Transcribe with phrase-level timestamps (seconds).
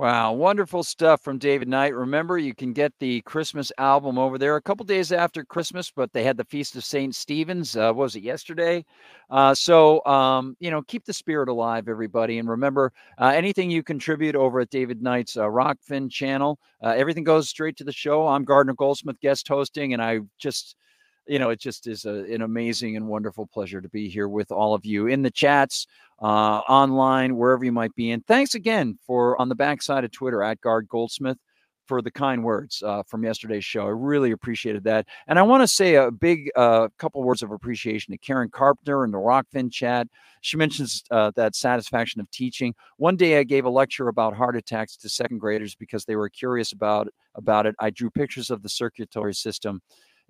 [0.00, 1.94] Wow, wonderful stuff from David Knight.
[1.94, 6.10] Remember, you can get the Christmas album over there a couple days after Christmas, but
[6.14, 7.14] they had the Feast of St.
[7.14, 7.76] Stephen's.
[7.76, 8.82] Uh, was it yesterday?
[9.28, 12.38] Uh, so, um, you know, keep the spirit alive, everybody.
[12.38, 17.24] And remember, uh, anything you contribute over at David Knight's uh, Rokfin channel, uh, everything
[17.24, 18.26] goes straight to the show.
[18.26, 20.76] I'm Gardner Goldsmith, guest hosting, and I just
[21.30, 24.50] you know, it just is a, an amazing and wonderful pleasure to be here with
[24.50, 25.86] all of you in the chats,
[26.20, 28.10] uh, online, wherever you might be.
[28.10, 31.38] And thanks again for on the backside of Twitter at Gard Goldsmith
[31.86, 33.86] for the kind words uh, from yesterday's show.
[33.86, 35.06] I really appreciated that.
[35.28, 39.04] And I want to say a big uh, couple words of appreciation to Karen Carpenter
[39.04, 40.08] in the Rokfin chat.
[40.40, 42.74] She mentions uh, that satisfaction of teaching.
[42.96, 46.28] One day I gave a lecture about heart attacks to second graders because they were
[46.28, 47.76] curious about, about it.
[47.78, 49.80] I drew pictures of the circulatory system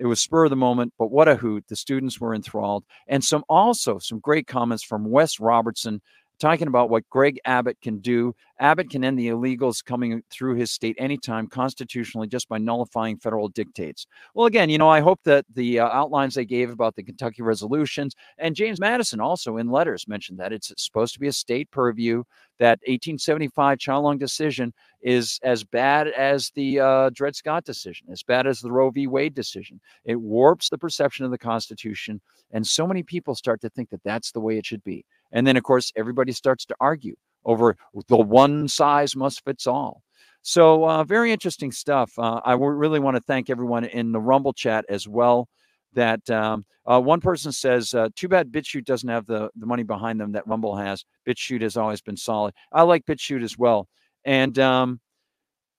[0.00, 1.66] it was spur of the moment, but what a hoot.
[1.68, 2.84] The students were enthralled.
[3.06, 6.00] And some also some great comments from Wes Robertson
[6.40, 8.34] talking about what Greg Abbott can do.
[8.58, 13.48] Abbott can end the illegals coming through his state anytime constitutionally just by nullifying federal
[13.48, 14.06] dictates.
[14.34, 17.42] Well, again, you know, I hope that the uh, outlines they gave about the Kentucky
[17.42, 21.70] resolutions and James Madison also in letters mentioned that it's supposed to be a state
[21.70, 22.24] purview,
[22.58, 24.72] that 1875 Chong decision
[25.02, 29.06] is as bad as the uh, Dred Scott decision, as bad as the Roe v.
[29.06, 29.80] Wade decision.
[30.04, 32.20] It warps the perception of the Constitution,
[32.50, 35.04] and so many people start to think that that's the way it should be.
[35.32, 37.14] And then, of course, everybody starts to argue
[37.44, 37.76] over
[38.08, 40.02] the one size must fits all.
[40.42, 42.12] So, uh, very interesting stuff.
[42.18, 45.48] Uh, I really want to thank everyone in the Rumble chat as well.
[45.92, 49.82] That um, uh, one person says, uh, "Too bad BitChute doesn't have the the money
[49.82, 51.04] behind them that Rumble has.
[51.28, 52.54] BitChute has always been solid.
[52.72, 53.88] I like BitChute as well."
[54.24, 55.00] And um,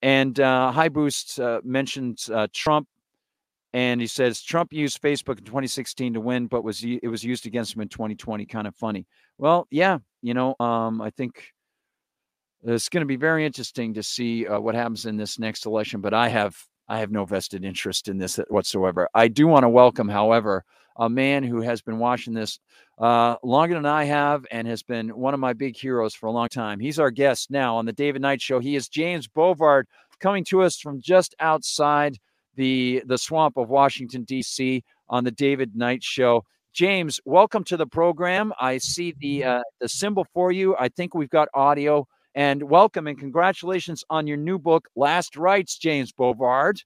[0.01, 2.19] and uh, High Boost uh, mentioned
[2.53, 2.87] Trump
[3.73, 7.45] and he says Trump used Facebook in 2016 to win, but was it was used
[7.45, 8.45] against him in 2020.
[8.45, 9.07] Kind of funny.
[9.37, 11.53] Well, yeah, you know, um, I think
[12.63, 16.01] it's going to be very interesting to see uh, what happens in this next election.
[16.01, 16.55] But I have
[16.87, 19.07] I have no vested interest in this whatsoever.
[19.13, 20.65] I do want to welcome, however,
[20.97, 22.59] a man who has been watching this
[22.97, 26.31] uh, longer than I have and has been one of my big heroes for a
[26.31, 26.81] long time.
[26.81, 28.59] He's our guest now on the David Knight Show.
[28.59, 29.85] He is James Bovard,
[30.19, 32.17] coming to us from just outside
[32.55, 34.83] the the swamp of Washington D.C.
[35.09, 36.43] on the David Knight Show.
[36.73, 38.53] James, welcome to the program.
[38.59, 40.75] I see the uh, the symbol for you.
[40.77, 42.07] I think we've got audio.
[42.33, 46.81] And welcome and congratulations on your new book, Last Rights, James Bovard.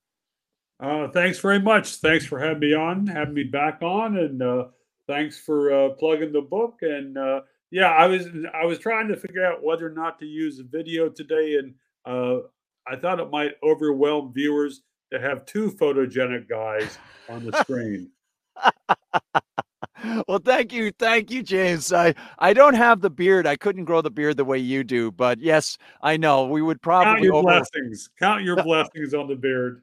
[0.80, 1.98] Uh, thanks very much.
[1.98, 4.66] Thanks for having me on, having me back on, and uh,
[5.08, 6.80] thanks for uh, plugging the book.
[6.82, 10.26] And uh, yeah, I was I was trying to figure out whether or not to
[10.26, 11.76] use a video today, and
[12.06, 12.40] uh,
[12.88, 14.82] I thought it might overwhelm viewers
[15.16, 16.98] to have two photogenic guys
[17.30, 18.12] on the screen.
[20.28, 21.92] well, thank you, thank you, James.
[21.92, 23.48] I I don't have the beard.
[23.48, 26.82] I couldn't grow the beard the way you do, but yes, I know we would
[26.82, 28.10] probably count your over- blessings.
[28.20, 29.82] Count your blessings on the beard.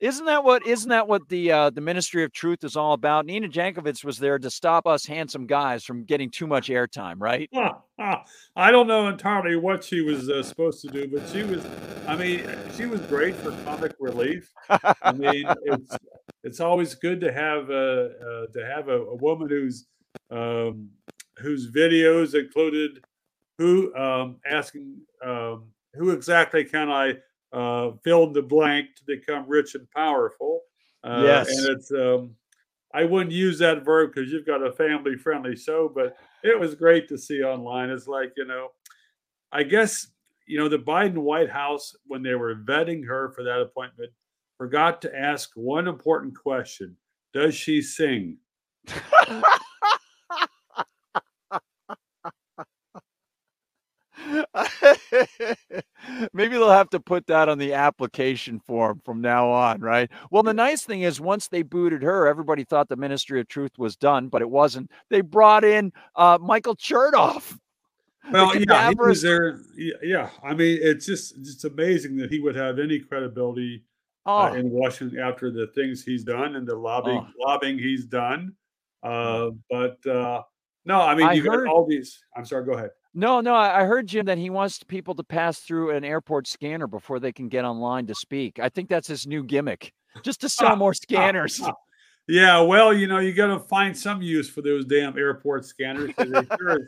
[0.00, 3.26] Isn't that what isn't that what the uh, the Ministry of Truth is all about?
[3.26, 7.50] Nina Jankowicz was there to stop us handsome guys from getting too much airtime, right?
[8.56, 11.64] I don't know entirely what she was uh, supposed to do, but she was.
[12.06, 12.44] I mean,
[12.76, 14.52] she was great for comic relief.
[14.68, 15.96] I mean, it's
[16.42, 19.86] it's always good to have a uh, to have a, a woman who's
[20.30, 20.90] um,
[21.38, 23.04] whose videos included
[23.58, 27.14] who um, asking um, who exactly can I
[27.54, 30.62] uh, fill in the blank to become rich and powerful.
[31.04, 31.48] Uh, yes.
[31.48, 32.34] And it's, um,
[32.92, 36.74] I wouldn't use that verb because you've got a family friendly show, but it was
[36.74, 37.90] great to see online.
[37.90, 38.68] It's like, you know,
[39.52, 40.08] I guess,
[40.46, 44.10] you know, the Biden White House, when they were vetting her for that appointment,
[44.58, 46.96] forgot to ask one important question
[47.32, 48.38] Does she sing?
[56.74, 60.10] have to put that on the application form from now on, right?
[60.30, 63.72] Well, the nice thing is, once they booted her, everybody thought the Ministry of Truth
[63.78, 64.90] was done, but it wasn't.
[65.10, 67.58] They brought in uh, Michael Chertoff.
[68.32, 69.60] Well, yeah, he was there.
[70.02, 73.84] Yeah, I mean, it's just it's amazing that he would have any credibility
[74.26, 74.38] uh, oh.
[74.38, 77.46] uh, in Washington after the things he's done and the lobbying oh.
[77.46, 78.54] lobbying he's done.
[79.02, 80.42] Uh, but uh,
[80.86, 82.22] no, I mean, I you heard, got all these.
[82.34, 82.64] I'm sorry.
[82.64, 82.90] Go ahead.
[83.14, 86.88] No, no, I heard Jim that he wants people to pass through an airport scanner
[86.88, 88.58] before they can get online to speak.
[88.58, 91.62] I think that's his new gimmick, just to sell more scanners.
[92.28, 96.10] yeah, well, you know, you got to find some use for those damn airport scanners.
[96.18, 96.26] They
[96.58, 96.80] sure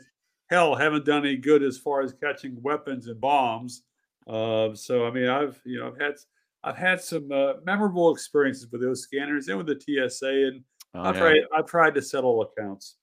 [0.49, 3.83] hell haven't done any good as far as catching weapons and bombs.
[4.27, 6.15] Uh, so, I mean, I've you know I've had
[6.63, 10.63] I've had some uh, memorable experiences with those scanners and with the TSA, and
[10.93, 11.21] oh, I've yeah.
[11.21, 12.97] tried I've tried to settle accounts.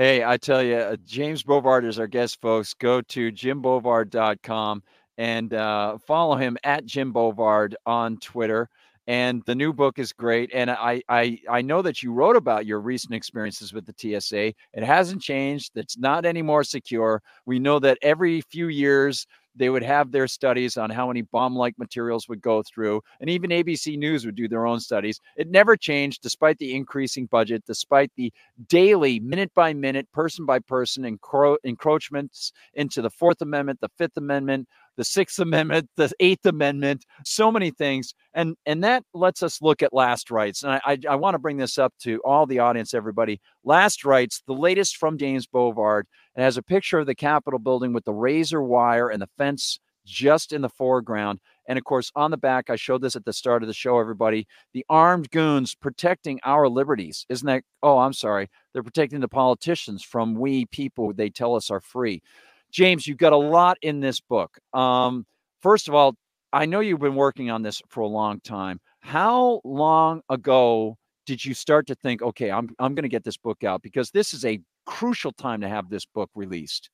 [0.00, 2.72] Hey, I tell you, uh, James Bovard is our guest, folks.
[2.72, 4.82] Go to jimbovard.com
[5.18, 8.70] and uh, follow him at Jim Bovard on Twitter.
[9.06, 10.52] And the new book is great.
[10.54, 14.54] And I, I, I know that you wrote about your recent experiences with the TSA.
[14.72, 15.72] It hasn't changed.
[15.74, 17.20] It's not any more secure.
[17.44, 19.26] We know that every few years
[19.56, 23.00] they would have their studies on how many bomb like materials would go through.
[23.20, 25.20] And even ABC News would do their own studies.
[25.36, 28.32] It never changed despite the increasing budget, despite the
[28.68, 34.16] daily, minute by minute, person by person encro- encroachments into the Fourth Amendment, the Fifth
[34.16, 34.68] Amendment,
[35.00, 38.12] the Sixth Amendment, the Eighth Amendment, so many things.
[38.34, 40.62] And and that lets us look at last rights.
[40.62, 43.40] And I, I, I want to bring this up to all the audience, everybody.
[43.64, 46.02] Last rights, the latest from James Bovard.
[46.36, 49.80] It has a picture of the Capitol building with the razor wire and the fence
[50.04, 51.40] just in the foreground.
[51.66, 53.98] And of course, on the back, I showed this at the start of the show,
[53.98, 54.46] everybody.
[54.74, 57.24] The armed goons protecting our liberties.
[57.30, 57.64] Isn't that?
[57.82, 58.50] Oh, I'm sorry.
[58.74, 62.22] They're protecting the politicians from we people they tell us are free.
[62.70, 64.58] James, you've got a lot in this book.
[64.72, 65.26] Um,
[65.62, 66.14] first of all,
[66.52, 68.80] I know you've been working on this for a long time.
[69.00, 70.96] How long ago
[71.26, 74.10] did you start to think, okay, I'm I'm going to get this book out because
[74.10, 76.90] this is a crucial time to have this book released?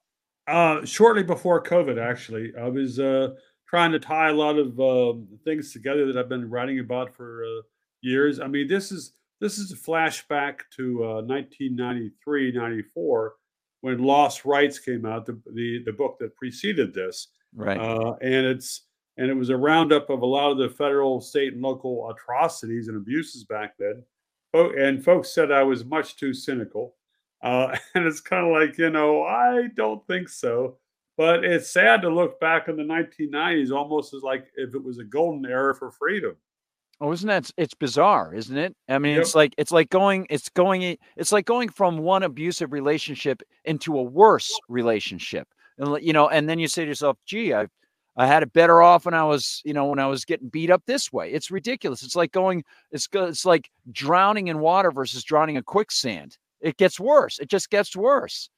[0.46, 3.30] Uh, shortly before COVID, actually, I was uh,
[3.66, 7.44] trying to tie a lot of uh, things together that I've been writing about for
[7.44, 7.62] uh,
[8.02, 8.38] years.
[8.38, 13.34] I mean, this is this is a flashback to 1993, uh, 94
[13.80, 17.28] when Lost Rights came out, the the, the book that preceded this.
[17.54, 17.78] Right.
[17.78, 18.82] Uh, and it's
[19.16, 22.88] and it was a roundup of a lot of the federal, state, and local atrocities
[22.88, 24.02] and abuses back then.
[24.52, 26.94] And folks said I was much too cynical.
[27.42, 30.78] Uh, and it's kind of like, you know, I don't think so.
[31.16, 34.98] But it's sad to look back in the 1990s almost as like if it was
[34.98, 36.36] a golden era for freedom.
[37.00, 38.74] Oh, isn't that it's bizarre, isn't it?
[38.88, 39.22] I mean, yep.
[39.22, 43.98] it's like it's like going it's going it's like going from one abusive relationship into
[43.98, 45.46] a worse relationship.
[45.78, 47.66] And you know, and then you say to yourself, "Gee, I
[48.16, 50.70] I had it better off when I was, you know, when I was getting beat
[50.70, 52.02] up this way." It's ridiculous.
[52.02, 56.38] It's like going it's it's like drowning in water versus drowning in quicksand.
[56.62, 57.38] It gets worse.
[57.38, 58.48] It just gets worse.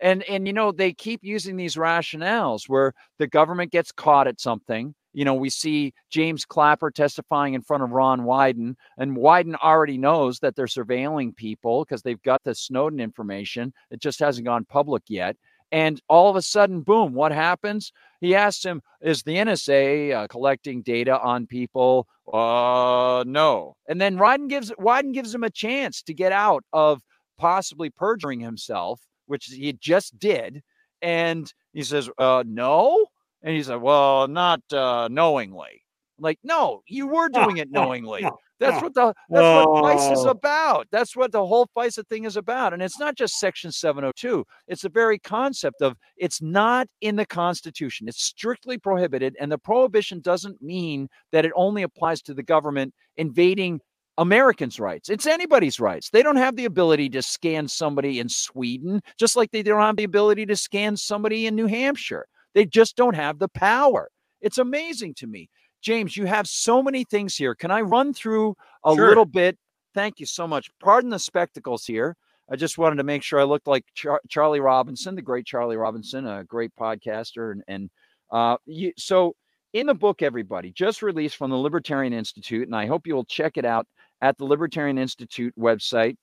[0.00, 4.40] And and you know, they keep using these rationales where the government gets caught at
[4.40, 9.56] something you know, we see James Clapper testifying in front of Ron Wyden, and Wyden
[9.56, 13.72] already knows that they're surveilling people because they've got the Snowden information.
[13.90, 15.36] It just hasn't gone public yet.
[15.72, 17.92] And all of a sudden, boom, what happens?
[18.20, 22.08] He asks him, Is the NSA uh, collecting data on people?
[22.32, 23.76] Uh, no.
[23.88, 27.02] And then Wyden gives, Wyden gives him a chance to get out of
[27.38, 30.62] possibly perjuring himself, which he just did.
[31.02, 33.06] And he says, uh, No.
[33.42, 35.84] And he said, well, not uh, knowingly.
[36.18, 38.26] Like, no, you were doing it knowingly.
[38.60, 40.86] That's what the that's what FISA is about.
[40.92, 42.74] That's what the whole FISA thing is about.
[42.74, 44.44] And it's not just Section 702.
[44.68, 48.06] It's the very concept of it's not in the Constitution.
[48.06, 49.34] It's strictly prohibited.
[49.40, 53.80] And the prohibition doesn't mean that it only applies to the government invading
[54.18, 55.08] Americans' rights.
[55.08, 56.10] It's anybody's rights.
[56.10, 59.96] They don't have the ability to scan somebody in Sweden, just like they don't have
[59.96, 62.26] the ability to scan somebody in New Hampshire.
[62.54, 64.10] They just don't have the power.
[64.40, 65.48] It's amazing to me.
[65.82, 67.54] James, you have so many things here.
[67.54, 68.54] Can I run through
[68.84, 69.08] a sure.
[69.08, 69.56] little bit?
[69.94, 70.70] Thank you so much.
[70.80, 72.16] Pardon the spectacles here.
[72.50, 75.76] I just wanted to make sure I looked like Char- Charlie Robinson, the great Charlie
[75.76, 77.52] Robinson, a great podcaster.
[77.52, 77.90] And, and
[78.30, 79.34] uh, you, so,
[79.72, 83.24] in the book, everybody, just released from the Libertarian Institute, and I hope you will
[83.24, 83.86] check it out
[84.20, 86.16] at the Libertarian Institute website.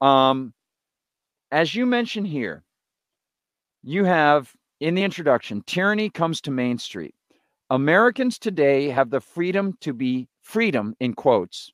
[0.00, 0.52] Um,
[1.52, 2.64] as you mentioned here,
[3.84, 7.14] you have in the introduction, tyranny comes to Main Street.
[7.70, 11.70] Americans today have the freedom to be freedom in quotes.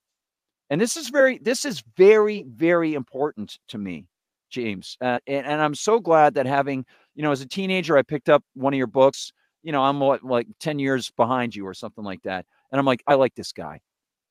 [0.70, 4.06] And this is very, this is very, very important to me,
[4.50, 4.96] James.
[5.00, 6.84] Uh, and, and I'm so glad that having,
[7.14, 9.32] you know, as a teenager, I picked up one of your books,
[9.62, 12.46] you know, I'm what like 10 years behind you or something like that.
[12.73, 13.80] And I'm like, I like this guy.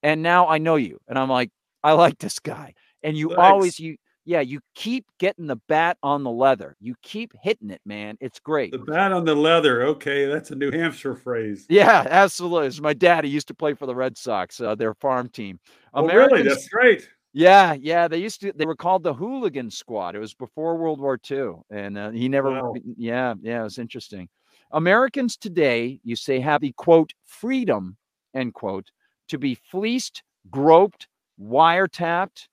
[0.02, 1.00] And now I know you.
[1.08, 1.50] And I'm like,
[1.84, 2.74] I like this guy.
[3.04, 3.42] And you Thanks.
[3.42, 6.76] always you yeah, you keep getting the bat on the leather.
[6.80, 8.18] You keep hitting it, man.
[8.22, 8.72] It's great.
[8.72, 9.84] The bat on the leather.
[9.84, 11.66] Okay, that's a New Hampshire phrase.
[11.70, 12.68] Yeah, absolutely.
[12.68, 13.26] It's my dad.
[13.26, 15.60] He used to play for the Red Sox, uh, their farm team.
[15.94, 16.44] Oh, really?
[16.44, 17.08] That's great.
[17.34, 18.08] Yeah, yeah.
[18.08, 18.54] They used to.
[18.54, 20.16] They were called the Hooligan Squad.
[20.16, 22.52] It was before World War II, and uh, he never.
[22.52, 22.76] Wow.
[22.98, 23.62] Yeah, yeah.
[23.62, 24.30] It was interesting.
[24.72, 27.98] Americans today, you say, have the quote freedom
[28.34, 28.90] end quote
[29.30, 31.08] to be fleeced, groped,
[31.40, 32.48] wiretapped,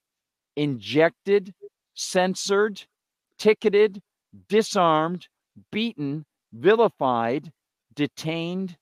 [0.55, 1.53] injected,
[2.01, 2.83] censored,
[3.37, 4.01] ticketed,
[4.49, 5.27] disarmed,
[5.71, 7.51] beaten, vilified,
[7.93, 8.77] detained,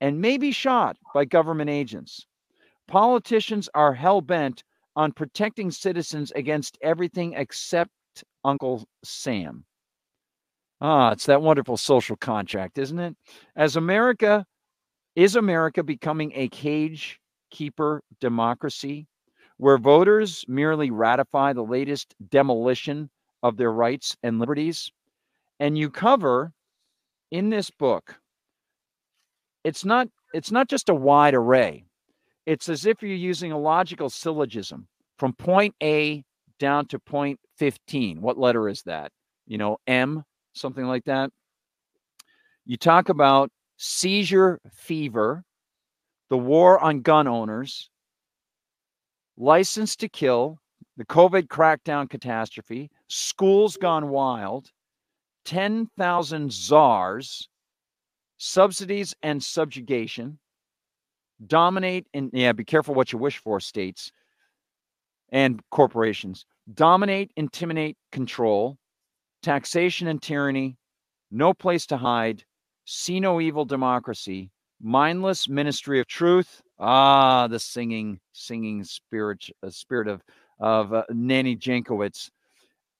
[0.00, 2.26] and maybe shot by government agents.
[2.88, 4.64] Politicians are hell bent
[4.96, 7.90] on protecting citizens against everything except
[8.44, 9.64] Uncle Sam.
[10.80, 13.16] Ah, it's that wonderful social contract, isn't it?
[13.54, 14.44] As America,
[15.14, 19.06] is America becoming a cage keeper democracy
[19.62, 23.08] where voters merely ratify the latest demolition
[23.44, 24.90] of their rights and liberties?
[25.60, 26.52] And you cover
[27.30, 28.16] in this book,
[29.62, 31.84] it's not it's not just a wide array.
[32.44, 36.24] It's as if you're using a logical syllogism from point A
[36.58, 38.20] down to point 15.
[38.20, 39.12] What letter is that?
[39.46, 41.30] You know, M, something like that.
[42.66, 45.44] You talk about seizure fever,
[46.30, 47.88] the war on gun owners,
[49.42, 50.58] license to kill,
[50.96, 53.82] the COVID crackdown catastrophe, schools mm-hmm.
[53.82, 54.70] gone wild,
[55.44, 57.48] 10,000 czars,
[58.38, 60.38] subsidies and subjugation,
[61.44, 64.12] dominate and yeah, be careful what you wish for, states
[65.32, 68.76] and corporations, dominate, intimidate, control,
[69.42, 70.76] taxation and tyranny,
[71.32, 72.44] no place to hide,
[72.84, 76.60] see no evil democracy, mindless ministry of truth.
[76.84, 80.20] Ah, the singing, singing spirit, uh, spirit of
[80.58, 82.28] of uh, Nanny Jankowicz.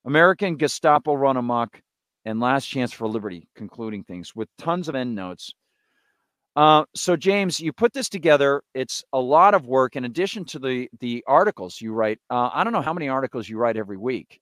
[0.04, 1.82] American Gestapo run amok,
[2.24, 3.48] and last chance for liberty.
[3.56, 5.52] Concluding things with tons of end notes.
[6.54, 8.62] Uh, so James, you put this together.
[8.72, 9.96] It's a lot of work.
[9.96, 13.48] In addition to the the articles you write, uh, I don't know how many articles
[13.48, 14.40] you write every week.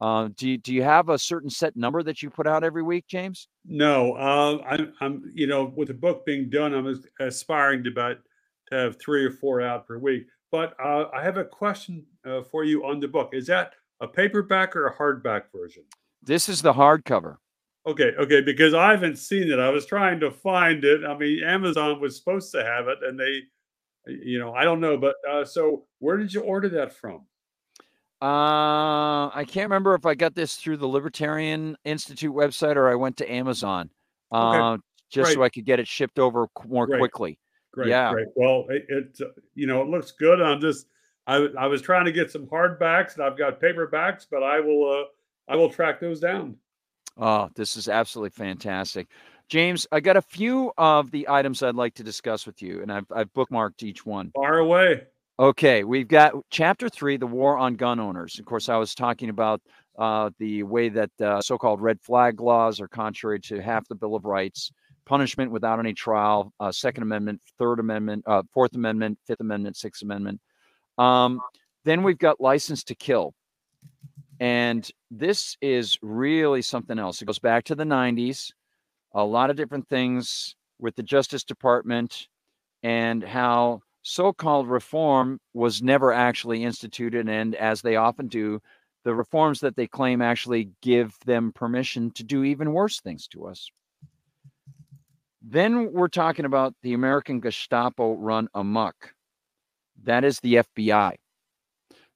[0.00, 2.82] Uh, do you, do you have a certain set number that you put out every
[2.82, 3.48] week, James?
[3.66, 8.18] No, uh, I'm, I'm, you know, with the book being done, I'm aspiring to about
[8.70, 10.26] to have three or four out per week.
[10.50, 13.30] But uh, I have a question uh, for you on the book.
[13.32, 15.84] Is that a paperback or a hardback version?
[16.22, 17.36] This is the hardcover.
[17.86, 19.58] Okay, okay, because I haven't seen it.
[19.58, 21.04] I was trying to find it.
[21.04, 23.42] I mean, Amazon was supposed to have it, and they,
[24.06, 24.96] you know, I don't know.
[24.96, 27.26] But uh, so, where did you order that from?
[28.20, 32.96] Uh, I can't remember if I got this through the Libertarian Institute website or I
[32.96, 33.90] went to Amazon.
[34.34, 34.76] Okay, Uh,
[35.08, 37.38] just so I could get it shipped over more great, quickly.
[37.78, 38.12] Great, Yeah.
[38.12, 38.26] great.
[38.34, 40.40] Well, it, it uh, you know, it looks good.
[40.42, 40.86] I'm just,
[41.26, 45.52] I was trying to get some hardbacks, and I've got paperbacks, but I will, uh,
[45.52, 46.56] I will track those down.
[47.18, 49.08] Oh, this is absolutely fantastic.
[49.48, 52.90] James, I got a few of the items I'd like to discuss with you, and
[52.90, 54.30] I've, I've bookmarked each one.
[54.34, 55.02] Far away.
[55.38, 58.38] Okay, we've got chapter three, the war on gun owners.
[58.38, 59.60] Of course, I was talking about
[59.98, 63.94] uh, the way that uh, so called red flag laws are contrary to half the
[63.94, 64.72] Bill of Rights,
[65.08, 70.02] punishment without any trial, uh, Second Amendment, Third Amendment, uh, Fourth Amendment, Fifth Amendment, Sixth
[70.02, 70.40] Amendment.
[70.98, 71.40] Um,
[71.84, 73.34] then we've got license to kill.
[74.38, 77.20] And this is really something else.
[77.20, 78.52] It goes back to the 90s,
[79.14, 82.28] a lot of different things with the Justice Department
[82.82, 87.28] and how so called reform was never actually instituted.
[87.28, 88.60] And as they often do,
[89.04, 93.46] the reforms that they claim actually give them permission to do even worse things to
[93.46, 93.70] us.
[95.40, 99.14] Then we're talking about the American Gestapo run amok.
[100.02, 101.14] That is the FBI.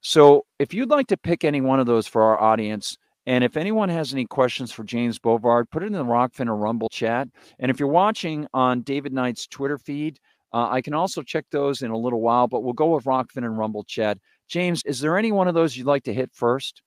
[0.00, 3.56] So if you'd like to pick any one of those for our audience, and if
[3.56, 7.28] anyone has any questions for James Bovard, put it in the Rokfin or Rumble chat.
[7.60, 10.18] And if you're watching on David Knight's Twitter feed,
[10.52, 13.44] uh, I can also check those in a little while, but we'll go with Rokfin
[13.44, 14.18] and Rumble chat.
[14.48, 16.82] James, is there any one of those you'd like to hit first?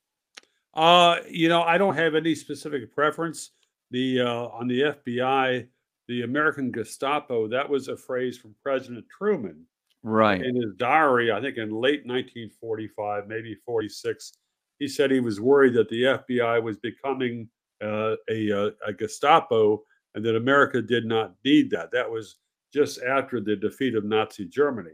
[0.73, 3.51] Uh, you know, I don't have any specific preference.
[3.91, 5.67] The uh, on the FBI,
[6.07, 9.65] the American Gestapo, that was a phrase from President Truman
[10.03, 10.41] Right.
[10.41, 11.31] in his diary.
[11.31, 14.33] I think in late 1945, maybe 46.
[14.77, 17.49] He said he was worried that the FBI was becoming
[17.83, 19.83] uh, a, uh, a Gestapo,
[20.13, 21.91] and that America did not need that.
[21.91, 22.37] That was
[22.73, 24.91] just after the defeat of Nazi Germany.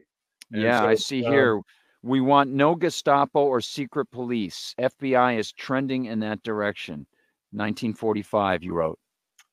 [0.52, 1.62] And Yeah, I see uh, here.
[2.04, 4.74] We want no Gestapo or secret police.
[4.80, 7.06] FBI is trending in that direction.
[7.52, 8.98] 1945, you wrote.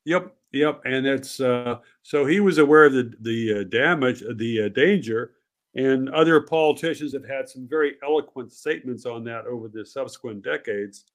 [0.05, 0.35] Yep.
[0.51, 4.69] Yep, and it's uh, so he was aware of the the uh, damage, the uh,
[4.69, 5.33] danger,
[5.75, 11.05] and other politicians have had some very eloquent statements on that over the subsequent decades.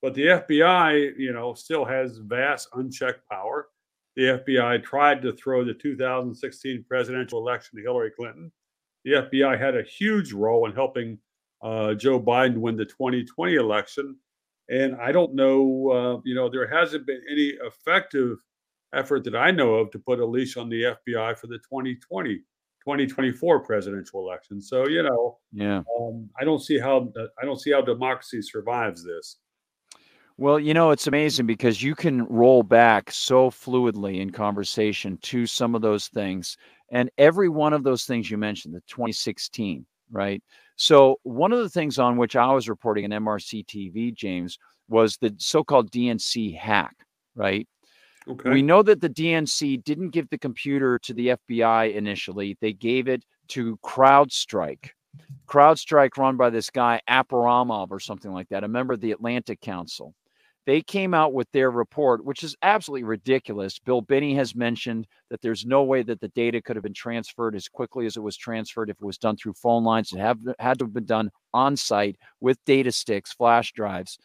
[0.00, 3.68] But the FBI, you know, still has vast unchecked power.
[4.14, 8.52] The FBI tried to throw the 2016 presidential election to Hillary Clinton.
[9.04, 11.18] The FBI had a huge role in helping
[11.62, 14.16] uh, Joe Biden win the 2020 election.
[14.68, 18.38] And I don't know, uh, you know, there hasn't been any effective
[18.94, 22.40] effort that I know of to put a leash on the FBI for the 2020
[22.84, 24.60] 2024 presidential election.
[24.62, 29.04] So you know, yeah, um, I don't see how I don't see how democracy survives
[29.04, 29.38] this.
[30.38, 35.46] Well, you know, it's amazing because you can roll back so fluidly in conversation to
[35.46, 36.56] some of those things.
[36.90, 40.40] And every one of those things you mentioned, the 2016, right?
[40.76, 45.16] So, one of the things on which I was reporting in MRC TV, James, was
[45.16, 46.94] the so called DNC hack,
[47.34, 47.66] right?
[48.26, 48.50] Okay.
[48.50, 53.08] We know that the DNC didn't give the computer to the FBI initially, they gave
[53.08, 54.90] it to CrowdStrike.
[55.46, 59.60] CrowdStrike, run by this guy, Abrahamov, or something like that, a member of the Atlantic
[59.60, 60.14] Council.
[60.66, 63.78] They came out with their report, which is absolutely ridiculous.
[63.78, 67.56] Bill Binney has mentioned that there's no way that the data could have been transferred
[67.56, 70.12] as quickly as it was transferred if it was done through phone lines.
[70.12, 74.18] It have, had to have been done on site with data sticks, flash drives.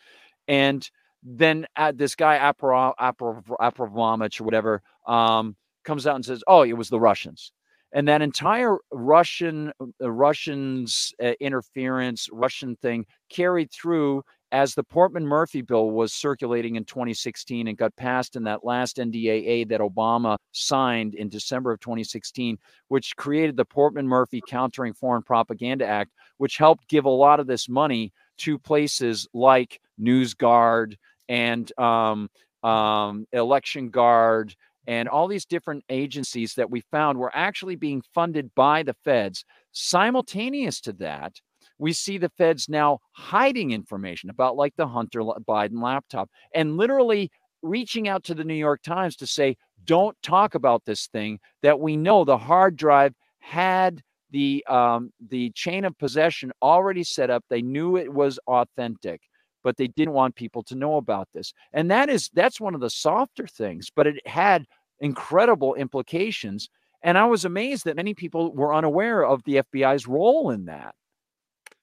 [0.49, 0.85] And
[1.23, 6.89] then uh, this guy Abramovich or whatever um, comes out and says, "Oh, it was
[6.89, 7.51] the Russians."
[7.93, 15.25] And that entire Russian, uh, Russians uh, interference, Russian thing carried through as the Portman
[15.25, 20.37] Murphy bill was circulating in 2016 and got passed in that last NDAA that Obama
[20.51, 26.57] signed in December of 2016, which created the Portman Murphy Countering Foreign Propaganda Act, which
[26.57, 30.97] helped give a lot of this money to places like NewsGuard
[31.33, 32.29] and um,
[32.61, 34.53] um, Election Guard
[34.85, 39.43] and all these different agencies that we found were actually being funded by the feds.
[39.71, 41.33] Simultaneous to that,
[41.79, 47.31] we see the feds now hiding information about like the Hunter Biden laptop and literally
[47.63, 51.79] reaching out to the New York Times to say, don't talk about this thing that
[51.79, 57.43] we know the hard drive had the um, the chain of possession already set up.
[57.49, 59.21] They knew it was authentic,
[59.63, 61.53] but they didn't want people to know about this.
[61.73, 64.65] And that is that's one of the softer things, but it had
[64.99, 66.69] incredible implications.
[67.01, 70.95] And I was amazed that many people were unaware of the FBI's role in that.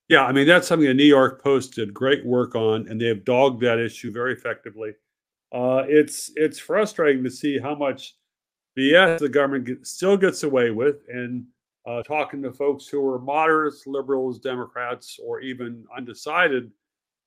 [0.09, 3.07] Yeah, I mean that's something the New York Post did great work on, and they
[3.07, 4.93] have dogged that issue very effectively.
[5.53, 8.17] Uh, it's it's frustrating to see how much
[8.77, 11.45] BS the government get, still gets away with, and
[11.87, 16.71] uh, talking to folks who are moderates, liberals, Democrats, or even undecided,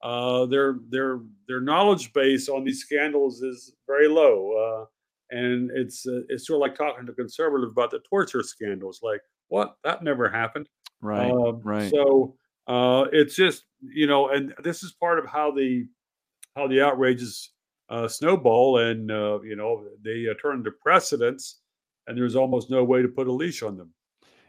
[0.03, 6.05] uh, their their their knowledge base on these scandals is very low, uh, and it's
[6.05, 8.99] uh, it's sort of like talking to conservatives about the torture scandals.
[9.01, 9.77] Like, what?
[9.85, 10.67] That never happened.
[11.01, 11.31] Right.
[11.31, 11.89] Um, right.
[11.89, 12.35] So
[12.67, 15.87] uh, it's just you know, and this is part of how the
[16.55, 17.51] how the outrages
[17.89, 21.61] uh, snowball, and uh, you know they uh, turn to precedents,
[22.07, 23.93] and there's almost no way to put a leash on them.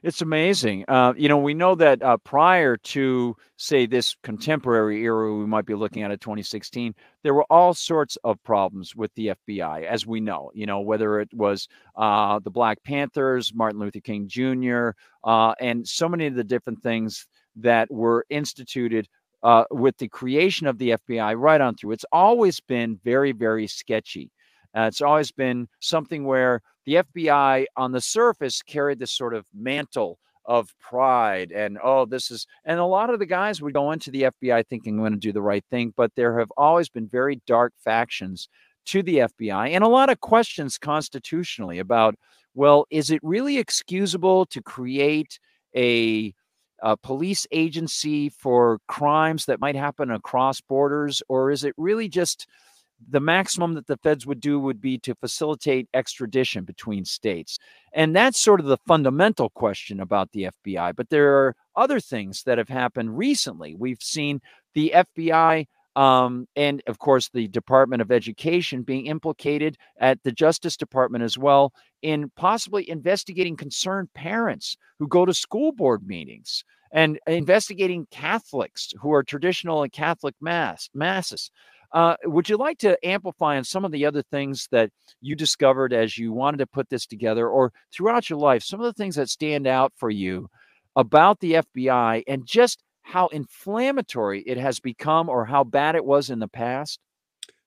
[0.05, 0.85] It's amazing.
[0.87, 5.65] Uh, you know, we know that uh, prior to, say, this contemporary era we might
[5.65, 10.07] be looking at at 2016, there were all sorts of problems with the FBI, as
[10.07, 10.51] we know.
[10.53, 14.91] You know, whether it was uh, the Black Panthers, Martin Luther King Jr.,
[15.25, 19.09] uh, and so many of the different things that were instituted
[19.43, 21.93] uh, with the creation of the FBI right on through.
[21.93, 24.31] It's always been very, very sketchy.
[24.77, 29.47] Uh, it's always been something where the FBI on the surface carried this sort of
[29.55, 33.93] mantle of pride and oh this is and a lot of the guys would go
[33.93, 36.91] into the FBI thinking I'm going to do the right thing but there have always
[36.91, 38.49] been very dark factions
[38.87, 42.15] to the FBI and a lot of questions constitutionally about
[42.55, 45.39] well is it really excusable to create
[45.75, 46.35] a
[46.85, 52.47] a police agency for crimes that might happen across borders, or is it really just
[53.09, 57.59] the maximum that the feds would do would be to facilitate extradition between states?
[57.93, 60.95] And that's sort of the fundamental question about the FBI.
[60.97, 63.75] But there are other things that have happened recently.
[63.75, 64.41] We've seen
[64.75, 70.77] the FBI um, and of course the Department of Education being implicated at the Justice
[70.77, 77.19] Department as well in possibly investigating concerned parents who go to school board meetings and
[77.27, 81.51] investigating Catholics who are traditional and Catholic mass masses.
[81.95, 85.93] Uh, would you like to amplify on some of the other things that you discovered
[85.93, 89.15] as you wanted to put this together, or throughout your life, some of the things
[89.15, 90.49] that stand out for you
[90.97, 96.31] about the FBI and just how inflammatory it has become or how bad it was
[96.31, 96.99] in the past?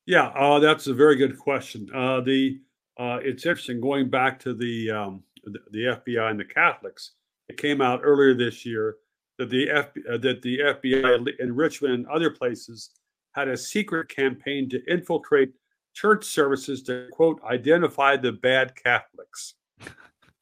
[0.05, 1.89] Yeah, uh, that's a very good question.
[1.95, 2.59] Uh, the
[2.99, 7.11] uh, it's interesting going back to the, um, the, the FBI and the Catholics.
[7.47, 8.95] It came out earlier this year
[9.37, 12.89] that the uh, that the FBI in Richmond and other places
[13.37, 15.53] had a secret campaign to infiltrate
[15.93, 19.53] church services to quote identify the bad Catholics.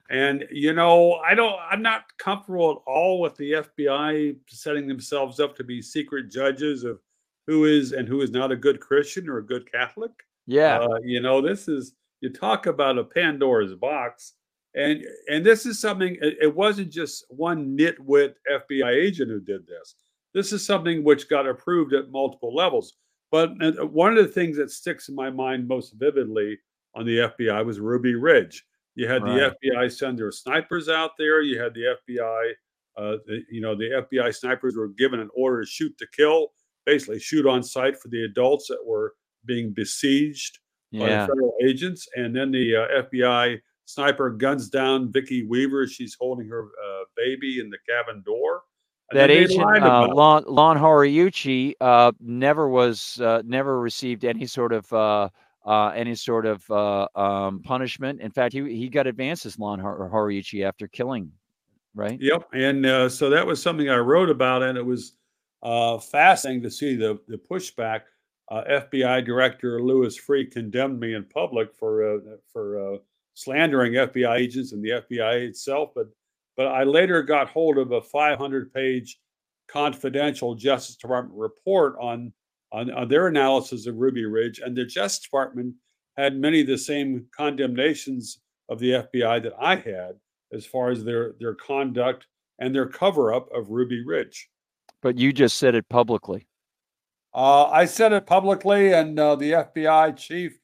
[0.08, 5.40] And you know, I don't I'm not comfortable at all with the FBI setting themselves
[5.40, 7.00] up to be secret judges of
[7.48, 10.12] who is and who is not a good Christian or a good Catholic.
[10.46, 10.78] Yeah.
[10.78, 14.34] Uh, you know, this is you talk about a Pandora's box.
[14.76, 19.66] And and this is something it, it wasn't just one nitwit FBI agent who did
[19.66, 19.96] this.
[20.36, 22.94] This is something which got approved at multiple levels.
[23.32, 26.60] But uh, one of the things that sticks in my mind most vividly
[26.94, 28.64] on the FBI was Ruby Ridge.
[28.96, 29.54] You had right.
[29.62, 31.42] the FBI send their snipers out there.
[31.42, 32.52] You had the FBI,
[32.98, 36.50] uh, the, you know, the FBI snipers were given an order to shoot to kill,
[36.86, 39.14] basically shoot on sight for the adults that were
[39.46, 40.60] being besieged
[40.92, 41.26] yeah.
[41.26, 42.08] by federal agents.
[42.16, 45.88] And then the uh, FBI sniper guns down Vicki Weaver.
[45.88, 48.64] She's holding her uh, baby in the cabin door.
[49.12, 54.92] That agent, uh, Lon, Lon Horiuchi, uh, never was, uh, never received any sort of
[54.92, 55.30] uh,
[55.66, 58.22] uh, any sort of uh, um, punishment.
[58.22, 61.32] In fact, he he got advances Lon Horiuchi after killing,
[61.94, 62.20] right?
[62.22, 65.14] Yep, and uh, so that was something I wrote about, and it was
[65.64, 68.02] uh, fascinating to see the the pushback.
[68.52, 72.20] Uh, FBI Director Louis Freeh condemned me in public for uh,
[72.54, 73.00] for
[73.34, 76.08] slandering FBI agents and the FBI itself, but
[76.58, 79.18] but I later got hold of a 500 page
[79.68, 82.34] confidential Justice Department report on
[82.72, 85.76] on, on their analysis of Ruby Ridge, and the Justice Department
[86.18, 88.40] had many of the same condemnations
[88.70, 90.16] of the FBI that I had
[90.52, 92.28] as far as their their conduct
[92.60, 94.50] and their cover up of Ruby Ridge.
[95.02, 96.48] But you just said it publicly.
[97.34, 100.58] Uh, I said it publicly, and uh, the FBI chief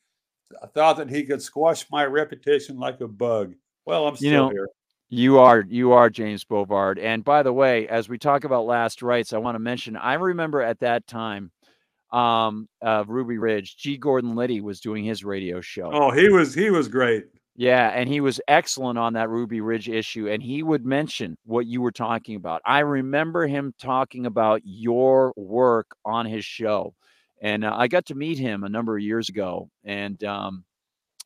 [0.74, 3.54] thought that he could squash my reputation like a bug.
[3.86, 4.70] Well, I'm still you know, here.
[5.14, 6.98] You are you are James Bovard.
[6.98, 10.14] And by the way, as we talk about last rights, I want to mention I
[10.14, 11.52] remember at that time
[12.14, 13.98] um, of Ruby Ridge, G.
[13.98, 15.90] Gordon Liddy was doing his radio show.
[15.92, 17.26] Oh, he was he was great.
[17.58, 21.66] Yeah, and he was excellent on that Ruby Ridge issue, and he would mention what
[21.66, 22.62] you were talking about.
[22.66, 26.96] I remember him talking about your work on his show,
[27.42, 30.64] and uh, I got to meet him a number of years ago, and um,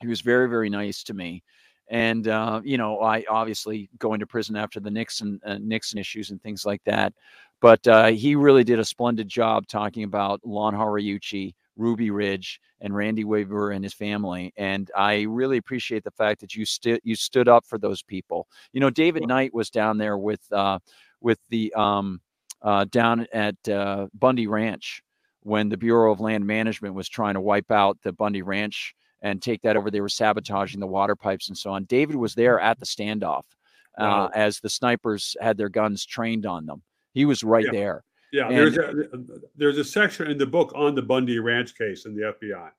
[0.02, 1.44] he was very very nice to me.
[1.90, 6.32] And uh, you know, I obviously going to prison after the Nixon uh, Nixon issues
[6.32, 7.14] and things like that.
[7.62, 12.96] But uh, he really did a splendid job talking about Lon Horiuchi, Ruby Ridge, and
[12.96, 14.54] Randy Weaver and his family.
[14.58, 18.48] And I really appreciate the fact that you stood you stood up for those people.
[18.74, 20.80] You know, David Knight was down there with uh,
[21.22, 22.22] with the um,
[22.62, 25.02] uh, down at uh, Bundy Ranch
[25.42, 29.42] when the Bureau of Land Management was trying to wipe out the Bundy Ranch and
[29.42, 29.90] take that over.
[29.90, 31.86] They were sabotaging the water pipes and so on.
[31.86, 33.44] David was there at the standoff
[33.98, 34.32] uh, wow.
[34.36, 36.84] as the snipers had their guns trained on them.
[37.14, 37.72] He was right yeah.
[37.72, 38.04] there.
[38.32, 38.94] Yeah, and there's a
[39.56, 42.70] there's a section in the book on the Bundy Ranch case in the FBI.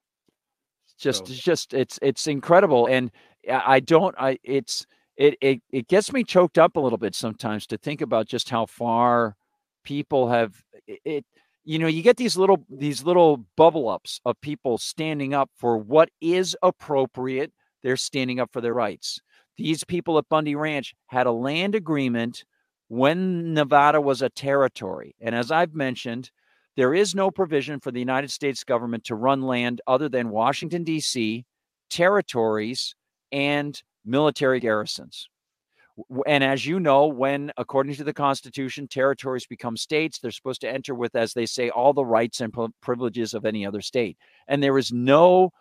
[0.98, 1.34] Just, so.
[1.34, 3.10] just it's it's incredible, and
[3.50, 4.14] I don't.
[4.18, 8.02] I it's it it it gets me choked up a little bit sometimes to think
[8.02, 9.36] about just how far
[9.82, 10.54] people have
[10.86, 11.24] it, it
[11.66, 15.76] you know you get these little these little bubble ups of people standing up for
[15.76, 17.52] what is appropriate
[17.82, 19.20] they're standing up for their rights
[19.58, 22.44] these people at bundy ranch had a land agreement
[22.88, 25.14] when Nevada was a territory.
[25.20, 26.30] And as I've mentioned,
[26.76, 30.84] there is no provision for the United States government to run land other than Washington,
[30.84, 31.44] D.C.,
[31.88, 32.94] territories,
[33.32, 35.28] and military garrisons.
[36.26, 40.70] And as you know, when, according to the Constitution, territories become states, they're supposed to
[40.70, 44.18] enter with, as they say, all the rights and privileges of any other state.
[44.46, 45.52] And there is no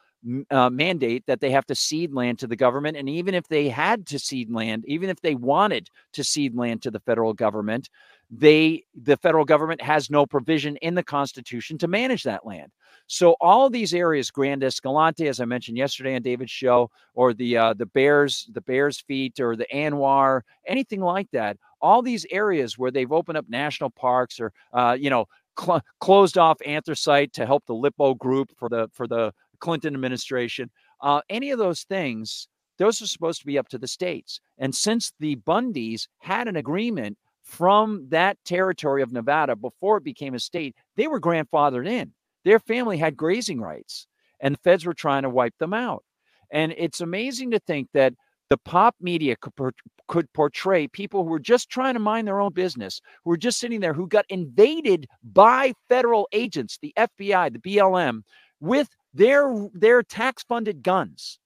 [0.50, 2.98] uh, mandate that they have to cede land to the government.
[2.98, 6.82] And even if they had to cede land, even if they wanted to cede land
[6.82, 7.90] to the federal government,
[8.30, 12.72] they the federal government has no provision in the Constitution to manage that land.
[13.08, 17.58] So all these areas, Grand Escalante, as I mentioned yesterday on David's show, or the
[17.58, 22.78] uh, the Bears, the Bears Feet, or the ANWR anything like that, all these areas
[22.78, 25.26] where they've opened up national parks or uh, you know
[25.60, 30.70] cl- closed off anthracite to help the Lippo group for the for the Clinton administration,
[31.02, 34.40] uh, any of those things, those are supposed to be up to the states.
[34.58, 40.34] And since the Bundys had an agreement from that territory of Nevada before it became
[40.34, 42.14] a state, they were grandfathered in.
[42.44, 44.08] Their family had grazing rights,
[44.42, 46.04] and the feds were trying to wipe them out.
[46.52, 48.14] And it's amazing to think that
[48.50, 49.74] the pop media could,
[50.08, 53.60] could portray people who were just trying to mind their own business, who were just
[53.60, 58.22] sitting there, who got invaded by federal agents, the FBI, the BLM,
[58.60, 61.40] with their their tax funded guns.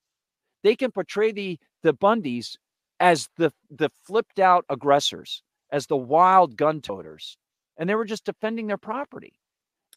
[0.63, 2.57] they can portray the the Bundys
[2.99, 7.37] as the the flipped out aggressors, as the wild gun toters,
[7.77, 9.33] and they were just defending their property.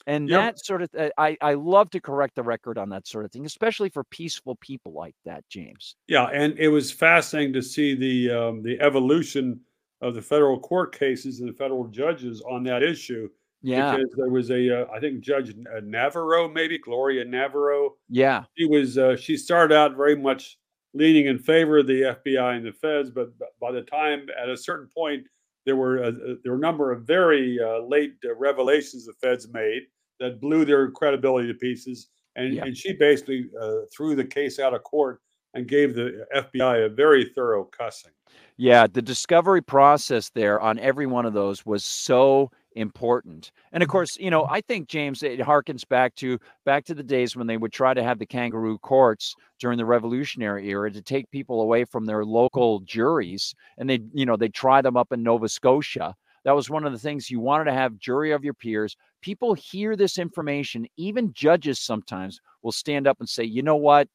[0.06, 0.40] And Yep.
[0.40, 3.46] that sort of I I love to correct the record on that sort of thing,
[3.46, 5.94] especially for peaceful people like that, James.
[6.08, 9.61] Yeah, and it was fascinating to see the um, the evolution
[10.00, 13.28] of the federal court cases and the federal judges on that issue.
[13.64, 17.94] Yeah, because there was a uh, I think Judge uh, Navarro, maybe Gloria Navarro.
[18.08, 20.58] yeah, She was uh, she started out very much
[20.94, 23.28] leaning in favor of the FBI and the feds, but
[23.61, 25.28] by the time at a certain point
[25.66, 29.48] there were a, there were a number of very uh, late uh, revelations the feds
[29.53, 29.83] made
[30.20, 32.64] that blew their credibility to pieces, and Yeah.
[32.64, 35.20] and she basically uh, threw the case out of court
[35.55, 38.11] and gave the FBI a very thorough cussing.
[38.57, 38.87] yeah.
[38.87, 43.52] The discovery process there on every one of those was so important.
[43.72, 47.02] And of course, you know, I think James, it harkens back to back to the
[47.02, 51.02] days when they would try to have the kangaroo courts during the Revolutionary era to
[51.02, 55.12] take people away from their local juries, and they, you know, they try them up
[55.12, 56.14] in Nova Scotia.
[56.44, 58.96] That was one of the things you wanted to have jury of your peers.
[59.20, 60.87] People hear this information.
[60.96, 64.08] Even judges sometimes will stand up and say, "You know what?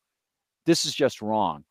[0.66, 1.64] This is just wrong."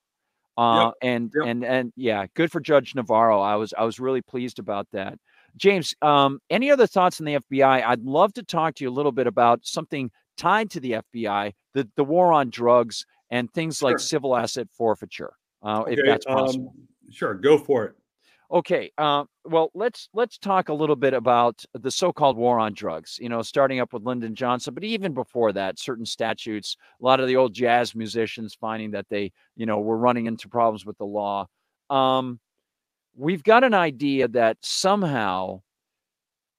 [0.56, 1.46] Uh, and yep.
[1.46, 3.40] and and yeah, good for Judge Navarro.
[3.40, 5.18] I was I was really pleased about that.
[5.56, 7.84] James, um, any other thoughts on the FBI?
[7.84, 11.52] I'd love to talk to you a little bit about something tied to the FBI,
[11.74, 16.74] the the war on drugs and things like civil asset forfeiture, uh, if that's possible.
[16.76, 17.94] um, sure, go for it.
[18.50, 18.92] Okay.
[18.96, 23.18] Uh, well, let's let's talk a little bit about the so-called war on drugs.
[23.20, 26.76] You know, starting up with Lyndon Johnson, but even before that, certain statutes.
[27.00, 30.48] A lot of the old jazz musicians finding that they, you know, were running into
[30.48, 31.46] problems with the law.
[31.90, 32.38] Um,
[33.16, 35.60] we've got an idea that somehow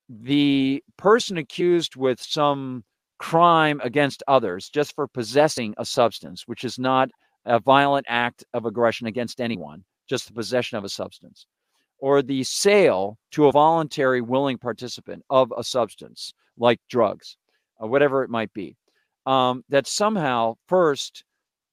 [0.10, 2.84] the person accused with some
[3.20, 7.10] crime against others just for possessing a substance, which is not
[7.46, 11.46] a violent act of aggression against anyone, just the possession of a substance
[12.00, 17.38] or the sale to a voluntary willing participant of a substance like drugs,
[17.78, 18.76] or whatever it might be,
[19.26, 21.24] um, that somehow first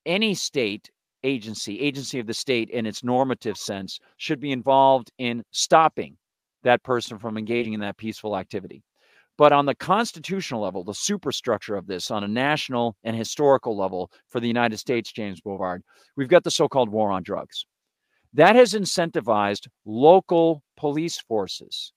[0.07, 0.91] any state
[1.25, 6.17] agency, agency of the state in its normative sense, should be involved in stopping
[6.63, 8.83] that person from engaging in that peaceful activity.
[9.37, 14.13] But on the constitutional level, the superstructure of this on a national and historical level
[14.29, 15.81] for the United States, James Bovard,
[16.17, 17.67] we've got the so called war on drugs
[18.35, 21.93] that has incentivized local police forces.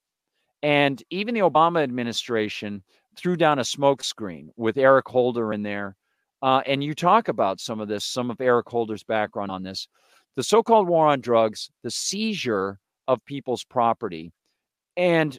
[0.63, 2.83] And even the Obama administration
[3.15, 5.95] threw down a smokescreen with Eric Holder in there.
[6.41, 9.87] Uh, and you talk about some of this, some of Eric Holder's background on this.
[10.35, 14.31] The so called war on drugs, the seizure of people's property,
[14.95, 15.37] and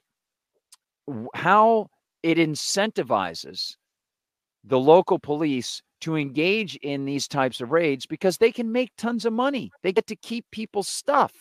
[1.34, 1.88] how
[2.22, 3.76] it incentivizes
[4.64, 9.24] the local police to engage in these types of raids because they can make tons
[9.24, 9.70] of money.
[9.82, 11.32] They get to keep people's stuff.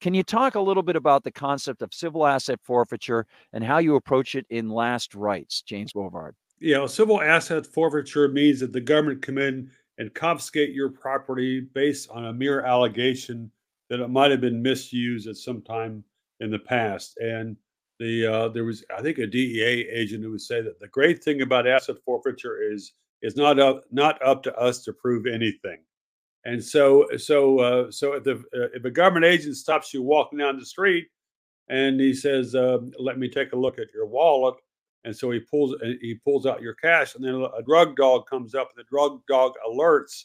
[0.00, 3.78] Can you talk a little bit about the concept of civil asset forfeiture and how
[3.78, 6.32] you approach it in last rights, James Bovard?
[6.60, 11.60] You know, civil asset forfeiture means that the government come in and confiscate your property
[11.60, 13.50] based on a mere allegation
[13.90, 16.04] that it might have been misused at some time
[16.40, 17.16] in the past.
[17.18, 17.56] And
[17.98, 21.22] the uh, there was, I think, a DEA agent who would say that the great
[21.22, 22.92] thing about asset forfeiture is
[23.22, 25.78] is not up not up to us to prove anything.
[26.44, 30.38] And so, so, uh, so if the uh, if a government agent stops you walking
[30.38, 31.08] down the street
[31.68, 34.54] and he says, um, "Let me take a look at your wallet,"
[35.08, 38.26] and so he pulls uh, he pulls out your cash, and then a drug dog
[38.28, 38.68] comes up.
[38.76, 40.24] The drug dog alerts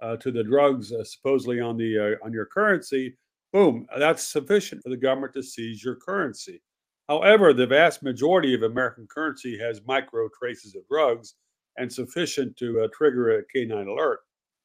[0.00, 3.16] uh, to the drugs uh, supposedly on the uh, on your currency.
[3.52, 6.62] Boom, that's sufficient for the government to seize your currency.
[7.08, 11.34] However, the vast majority of American currency has micro traces of drugs
[11.76, 14.20] and sufficient to uh, trigger a canine alert.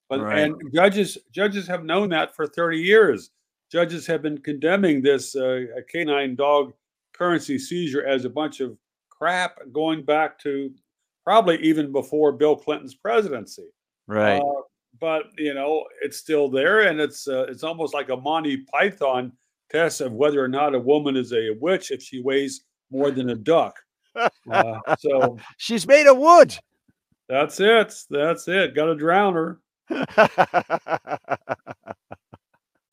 [0.09, 0.41] But Right.
[0.41, 3.31] and judges judges have known that for 30 years.
[3.71, 6.73] Judges have been condemning this uh, canine dog
[7.13, 8.77] currency seizure as a bunch of
[9.17, 10.71] crap going back to
[11.23, 13.67] probably even before Bill Clinton's presidency.
[14.07, 14.39] Right.
[14.39, 14.61] Uh,
[14.99, 19.31] but you know, it's still there, and it's uh, it's almost like a Monty Python
[19.69, 23.29] test of whether or not a woman is a witch if she weighs more than
[23.31, 23.79] a duck.
[24.49, 26.55] Uh, so She's made of wood.
[27.27, 27.93] that's it.
[28.09, 28.73] That's it.
[28.73, 29.59] Got to drown her.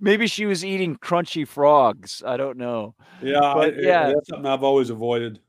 [0.00, 2.22] Maybe she was eating crunchy frogs.
[2.26, 2.94] I don't know.
[3.22, 4.06] Yeah, But, I- yeah.
[4.14, 5.40] that's something I've always avoided.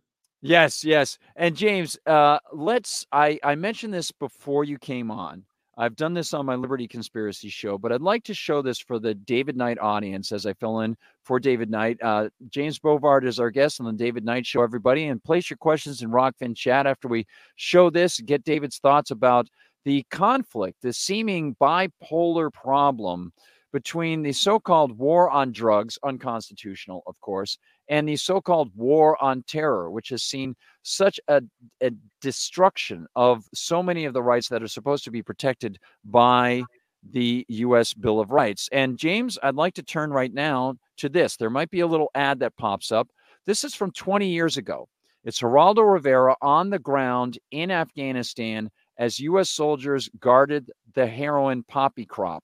[0.41, 1.19] Yes, yes.
[1.35, 3.05] And James, uh, let's.
[3.11, 5.43] I I mentioned this before you came on.
[5.77, 8.99] I've done this on my Liberty Conspiracy show, but I'd like to show this for
[8.99, 11.97] the David Knight audience as I fill in for David Knight.
[12.01, 15.05] Uh, James Bovard is our guest on the David Knight Show, everybody.
[15.07, 18.19] And place your questions in Rokfin chat after we show this.
[18.19, 19.47] Get David's thoughts about
[19.85, 23.31] the conflict, the seeming bipolar problem
[23.71, 27.57] between the so called war on drugs, unconstitutional, of course,
[27.87, 31.41] and the so called war on terror, which has seen such a,
[31.81, 36.63] a destruction of so many of the rights that are supposed to be protected by
[37.11, 37.93] the U.S.
[37.93, 38.69] Bill of Rights.
[38.71, 41.35] And James, I'd like to turn right now to this.
[41.35, 43.09] There might be a little ad that pops up.
[43.45, 44.87] This is from 20 years ago.
[45.23, 49.49] It's Geraldo Rivera on the ground in Afghanistan as U.S.
[49.49, 52.43] soldiers guarded the heroin poppy crop.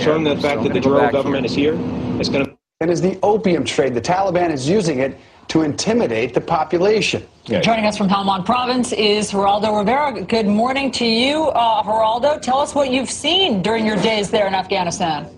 [0.00, 1.74] Showing the fact that the gonna go General back government is here,
[2.18, 3.92] it's going to and is the opium trade.
[3.92, 7.26] The Taliban is using it to intimidate the population.
[7.44, 10.22] Joining us from Helmand Province is Geraldo Rivera.
[10.22, 12.40] Good morning to you, uh, Geraldo.
[12.40, 15.28] Tell us what you've seen during your days there in Afghanistan.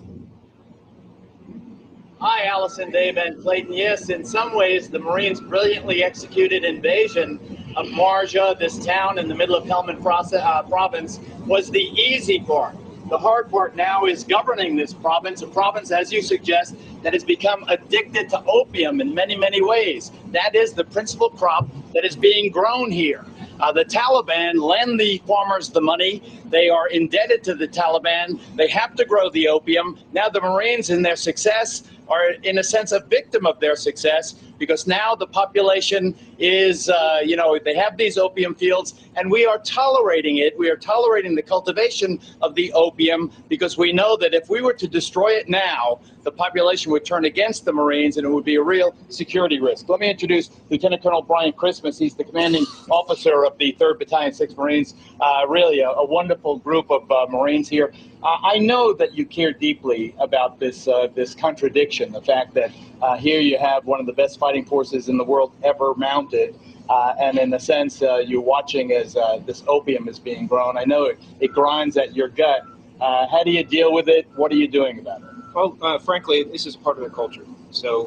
[2.19, 3.73] Hi, Allison, Dave, and Clayton.
[3.73, 9.35] Yes, in some ways, the Marines' brilliantly executed invasion of Marja, this town in the
[9.35, 10.01] middle of Helmand
[10.33, 12.77] uh, province, was the easy part.
[13.09, 17.23] The hard part now is governing this province, a province, as you suggest, that has
[17.23, 20.11] become addicted to opium in many, many ways.
[20.31, 23.25] That is the principal crop that is being grown here.
[23.59, 26.23] Uh, the Taliban lend the farmers the money.
[26.45, 28.39] They are indebted to the Taliban.
[28.55, 29.99] They have to grow the opium.
[30.13, 34.35] Now, the Marines, in their success, are in a sense a victim of their success
[34.57, 39.45] because now the population is, uh, you know, they have these opium fields and we
[39.45, 40.57] are tolerating it.
[40.57, 44.73] We are tolerating the cultivation of the opium because we know that if we were
[44.73, 48.55] to destroy it now, the population would turn against the Marines and it would be
[48.55, 49.89] a real security risk.
[49.89, 51.97] Let me introduce Lieutenant Colonel Brian Christmas.
[51.97, 54.95] He's the commanding officer of the 3rd Battalion, 6th Marines.
[55.19, 57.93] Uh, really a, a wonderful group of uh, Marines here.
[58.23, 62.71] Uh, I know that you care deeply about this uh, this contradiction, the fact that
[63.03, 66.57] uh, here you have one of the best fighting forces in the world ever mounted,
[66.89, 70.77] uh, and in a sense, uh, you're watching as uh, this opium is being grown.
[70.77, 72.61] I know it, it grinds at your gut.
[73.01, 74.25] Uh, how do you deal with it?
[74.35, 75.27] What are you doing about it?
[75.53, 77.45] Well, uh, frankly, this is part of their culture.
[77.71, 78.05] So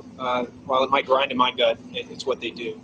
[0.64, 2.80] while it might grind in my gut, it, it's what they do.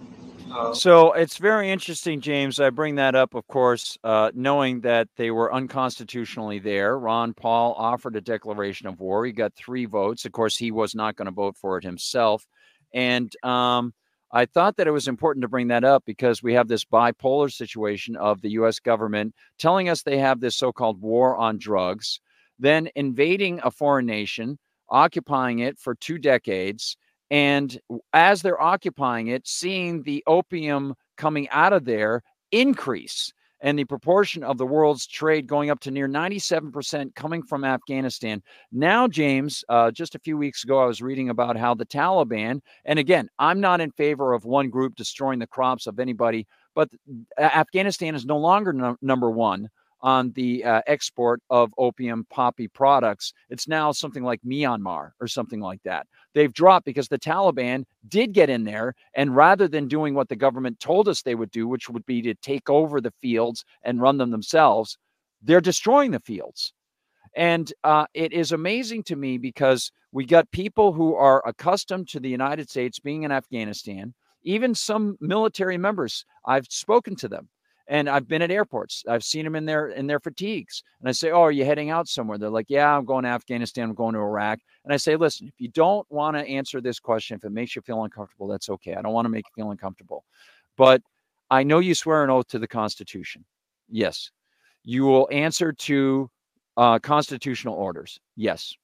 [0.52, 2.60] Uh, So it's very interesting, James.
[2.60, 6.98] I bring that up, of course, uh, knowing that they were unconstitutionally there.
[6.98, 9.24] Ron Paul offered a declaration of war.
[9.24, 10.24] He got three votes.
[10.24, 12.46] Of course, he was not going to vote for it himself.
[12.92, 13.94] And um,
[14.32, 17.52] I thought that it was important to bring that up because we have this bipolar
[17.52, 18.78] situation of the U.S.
[18.78, 22.20] government telling us they have this so called war on drugs,
[22.58, 26.96] then invading a foreign nation, occupying it for two decades.
[27.32, 27.80] And
[28.12, 34.42] as they're occupying it, seeing the opium coming out of there increase and the proportion
[34.42, 38.42] of the world's trade going up to near 97% coming from Afghanistan.
[38.70, 42.60] Now, James, uh, just a few weeks ago, I was reading about how the Taliban,
[42.84, 46.90] and again, I'm not in favor of one group destroying the crops of anybody, but
[47.38, 49.70] Afghanistan is no longer no- number one
[50.02, 53.32] on the uh, export of opium poppy products.
[53.48, 56.06] It's now something like Myanmar or something like that.
[56.34, 60.36] They've dropped because the Taliban did get in there, and rather than doing what the
[60.36, 64.00] government told us they would do, which would be to take over the fields and
[64.00, 64.98] run them themselves,
[65.42, 66.72] they're destroying the fields.
[67.34, 72.20] And uh, it is amazing to me because we got people who are accustomed to
[72.20, 74.12] the United States being in Afghanistan,
[74.42, 76.26] even some military members.
[76.44, 77.48] I've spoken to them
[77.88, 79.04] and I've been at airports.
[79.08, 81.90] I've seen them in their in their fatigues, and I say, "Oh, are you heading
[81.90, 83.88] out somewhere?" They're like, "Yeah, I'm going to Afghanistan.
[83.88, 87.00] I'm going to Iraq." And I say, "Listen, if you don't want to answer this
[87.00, 88.94] question, if it makes you feel uncomfortable, that's okay.
[88.94, 90.24] I don't want to make you feel uncomfortable,
[90.76, 91.02] but
[91.50, 93.44] I know you swear an oath to the Constitution.
[93.88, 94.30] Yes,
[94.84, 96.30] you will answer to
[96.76, 98.20] uh, constitutional orders.
[98.36, 98.74] Yes,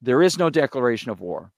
[0.00, 1.50] there is no declaration of war.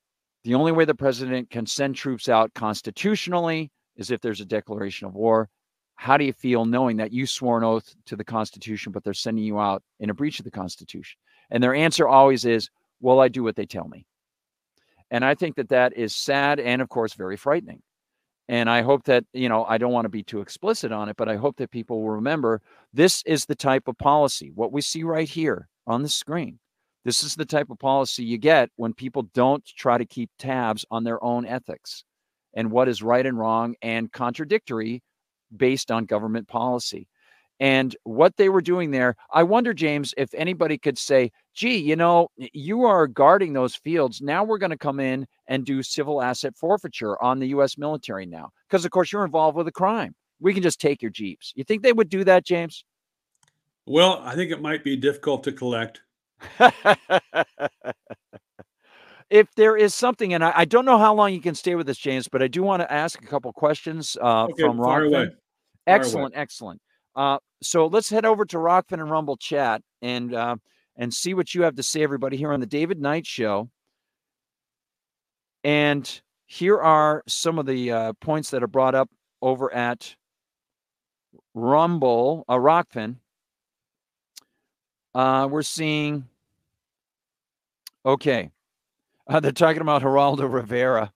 [0.45, 5.07] The only way the president can send troops out constitutionally is if there's a declaration
[5.07, 5.51] of war."
[5.97, 9.14] How do you feel knowing that you swore an oath to the Constitution, but they're
[9.14, 11.18] sending you out in a breach of the Constitution?
[11.51, 12.68] And their answer always is,
[13.01, 14.07] well, I do what they tell me.
[15.11, 17.82] And I think that that is sad and, of course, very frightening.
[18.49, 21.16] And I hope that, you know, I don't want to be too explicit on it,
[21.16, 22.61] but I hope that people will remember
[22.92, 26.59] this is the type of policy, what we see right here on the screen.
[27.05, 30.84] This is the type of policy you get when people don't try to keep tabs
[30.90, 32.05] on their own ethics
[32.55, 35.03] and what is right and wrong and contradictory
[35.57, 37.09] based on government policy.
[37.61, 41.95] And what they were doing there, I wonder, James, if anybody could say, gee, you
[41.95, 44.21] know, you are guarding those fields.
[44.21, 47.79] Now we're going to come in and do civil asset forfeiture on the U.S.
[47.79, 48.51] military now.
[48.69, 50.15] Because, of course, you're involved with a crime.
[50.41, 51.53] We can just take your Jeeps.
[51.55, 52.85] You think they would do that, James?
[53.87, 56.01] Well, I think it might be difficult to collect.
[59.31, 61.89] if there is something, and I, I, don't know how long you can stay with
[61.89, 65.31] us, James, but I do want to ask a couple questions uh, okay, from Rokfin.
[65.87, 66.80] Excellent, excellent.
[67.14, 70.57] Uh, so let's head over to Rokfin and Rumble chat and uh,
[70.97, 73.70] and see what you have to say, everybody, here on the David Knight Show.
[75.62, 79.11] And here are some of the uh, points that are brought up
[79.41, 80.14] over at
[81.55, 83.16] Rumble, uh, Rokfin.
[85.14, 86.24] Uh, we're seeing,
[88.05, 88.51] okay,
[89.28, 91.12] uh, they're talking about Geraldo Rivera.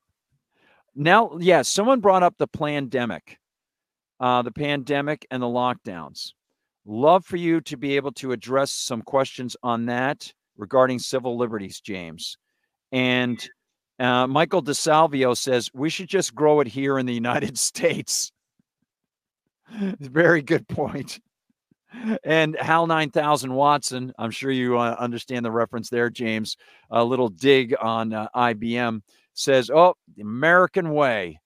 [0.94, 3.37] Now, yes, yeah, someone brought up the pandemic
[4.20, 6.32] uh, the pandemic and the lockdowns.
[6.86, 11.80] Love for you to be able to address some questions on that regarding civil liberties,
[11.80, 12.38] James.
[12.92, 13.48] And
[13.98, 18.32] uh, Michael DeSalvio says we should just grow it here in the United States.
[20.00, 21.20] Very good point.
[22.22, 26.56] And Hal 9000 Watson, I'm sure you uh, understand the reference there, James.
[26.90, 29.00] A little dig on uh, IBM
[29.32, 31.40] says, Oh, the American way.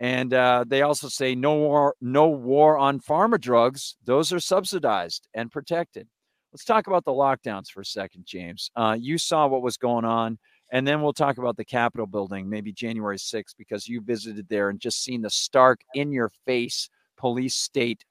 [0.00, 3.96] And uh, they also say no war, no war on pharma drugs.
[4.04, 6.08] Those are subsidized and protected.
[6.52, 8.70] Let's talk about the lockdowns for a second, James.
[8.74, 10.38] Uh, you saw what was going on,
[10.72, 14.70] and then we'll talk about the Capitol building, maybe January 6th, because you visited there
[14.70, 16.88] and just seen the stark, in your face
[17.18, 18.04] police state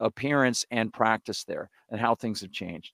[0.00, 2.92] appearance and practice there and how things have changed.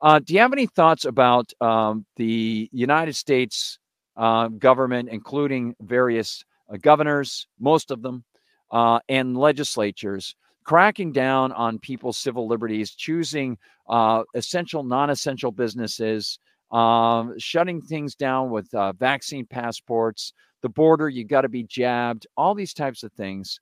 [0.00, 3.78] Uh, do you have any thoughts about um, the United States
[4.16, 6.44] uh, government, including various
[6.78, 8.24] governors, most of them,
[8.70, 13.58] uh, and legislatures cracking down on people's civil liberties, choosing
[13.88, 16.38] uh, essential, non essential businesses,
[16.70, 22.26] um, shutting things down with uh, vaccine passports, the border, you got to be jabbed,
[22.36, 23.60] all these types of things.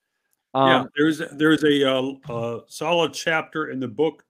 [0.52, 4.24] Um, yeah, there's there's a, uh, a, solid chapter in the book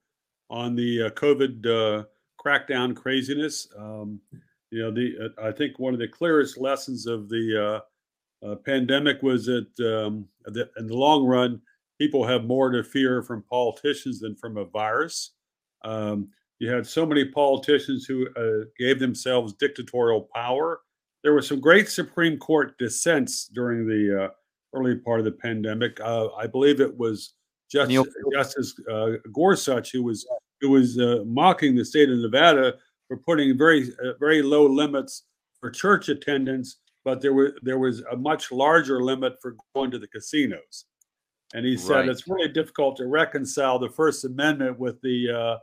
[0.49, 2.05] on the uh, COVID
[2.43, 3.67] crackdown craziness.
[3.77, 4.19] Um,
[4.69, 7.81] you know, the I think one of the clearest lessons of the
[8.45, 11.61] uh, pandemic was that um, the, in the long run,
[11.99, 15.31] people have more to fear from politicians than from a virus.
[15.83, 16.29] Um,
[16.59, 20.81] you had so many politicians who uh, gave themselves dictatorial power.
[21.23, 24.29] There were some great Supreme Court dissents during the uh,
[24.73, 25.99] early part of the pandemic.
[25.99, 27.33] Uh, I believe it was
[27.71, 30.27] Justice, Justice uh, Gorsuch who was
[30.59, 32.75] who was uh, mocking the state of Nevada
[33.07, 33.89] for putting very
[34.19, 35.23] very low limits
[35.59, 39.99] for church attendance but there was there was a much larger limit for going to
[39.99, 40.85] the casinos.
[41.53, 42.09] And he said right.
[42.09, 45.59] it's really difficult to reconcile the First Amendment with the.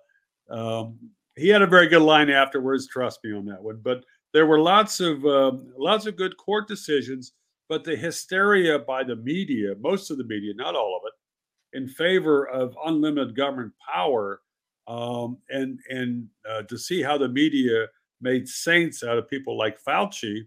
[0.51, 0.99] Uh, um,
[1.37, 2.89] he had a very good line afterwards.
[2.89, 3.81] Trust me on that one.
[3.83, 7.33] But there were lots of um, lots of good court decisions,
[7.69, 11.89] but the hysteria by the media, most of the media, not all of it, in
[11.89, 14.41] favor of unlimited government power,
[14.89, 17.87] um, and and uh, to see how the media
[18.21, 20.47] made saints out of people like Fauci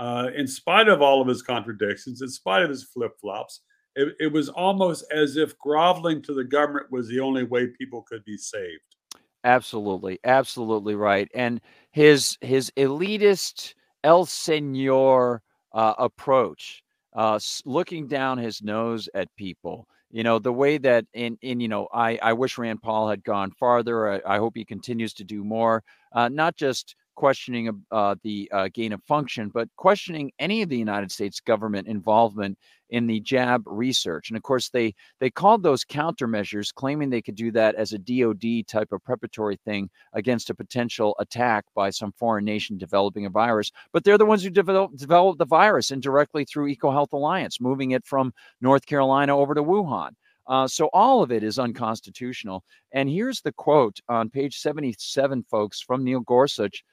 [0.00, 3.60] uh, in spite of all of his contradictions, in spite of his flip flops,
[3.94, 8.02] it, it, was almost as if groveling to the government was the only way people
[8.08, 8.80] could be saved.
[9.44, 11.28] Absolutely, absolutely right.
[11.34, 15.42] And his his elitist El Senor
[15.74, 16.82] uh, approach,
[17.14, 19.86] uh, looking down his nose at people.
[20.10, 23.22] You know the way that in in you know I I wish Rand Paul had
[23.22, 24.10] gone farther.
[24.12, 25.84] I, I hope he continues to do more.
[26.12, 30.78] Uh, not just questioning uh, the uh, gain of function, but questioning any of the
[30.78, 32.58] United States government involvement
[32.90, 34.30] in the jab research.
[34.30, 37.98] And of course, they they called those countermeasures, claiming they could do that as a
[37.98, 43.30] DoD type of preparatory thing against a potential attack by some foreign nation developing a
[43.30, 43.70] virus.
[43.92, 48.04] But they're the ones who develop, developed the virus indirectly through EcoHealth Alliance, moving it
[48.04, 50.10] from North Carolina over to Wuhan.
[50.46, 52.64] Uh, so all of it is unconstitutional.
[52.92, 56.84] And here's the quote on page 77, folks, from Neil Gorsuch.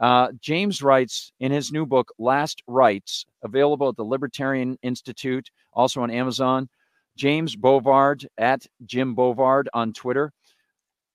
[0.00, 6.00] Uh, James writes in his new book, Last Rights, available at the Libertarian Institute, also
[6.02, 6.68] on Amazon.
[7.16, 10.32] James Bovard at Jim Bovard on Twitter.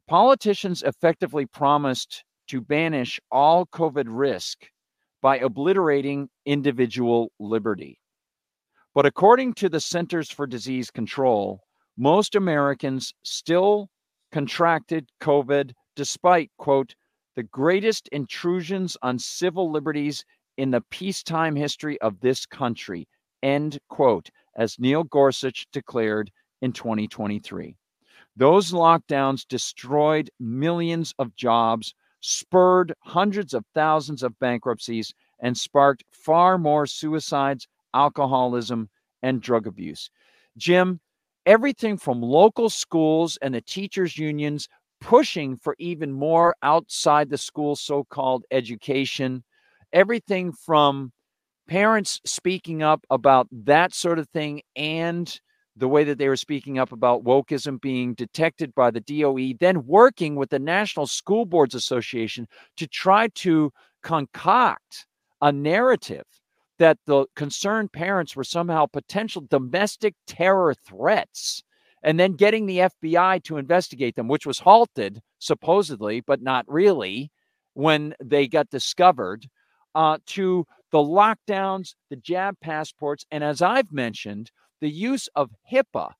[0.07, 4.67] Politicians effectively promised to banish all COVID risk
[5.21, 7.97] by obliterating individual liberty.
[8.93, 11.61] But according to the Centers for Disease Control,
[11.97, 13.89] most Americans still
[14.33, 16.95] contracted COVID despite, quote,
[17.35, 20.23] the greatest intrusions on civil liberties
[20.57, 23.07] in the peacetime history of this country,
[23.41, 26.31] end quote, as Neil Gorsuch declared
[26.61, 27.75] in 2023.
[28.35, 36.57] Those lockdowns destroyed millions of jobs, spurred hundreds of thousands of bankruptcies, and sparked far
[36.57, 38.89] more suicides, alcoholism,
[39.21, 40.09] and drug abuse.
[40.57, 40.99] Jim,
[41.45, 44.67] everything from local schools and the teachers' unions
[45.03, 49.43] pushing for even more outside the school so called education,
[49.91, 51.11] everything from
[51.67, 55.39] parents speaking up about that sort of thing and
[55.75, 59.85] the way that they were speaking up about wokeism being detected by the DOE, then
[59.85, 62.47] working with the National School Boards Association
[62.77, 63.71] to try to
[64.03, 65.05] concoct
[65.41, 66.25] a narrative
[66.79, 71.63] that the concerned parents were somehow potential domestic terror threats
[72.03, 77.31] and then getting the FBI to investigate them, which was halted supposedly, but not really,
[77.73, 79.47] when they got discovered,
[79.95, 84.51] uh, to the lockdowns, the jab passports, and as I've mentioned,
[84.81, 86.11] the use of HIPAA,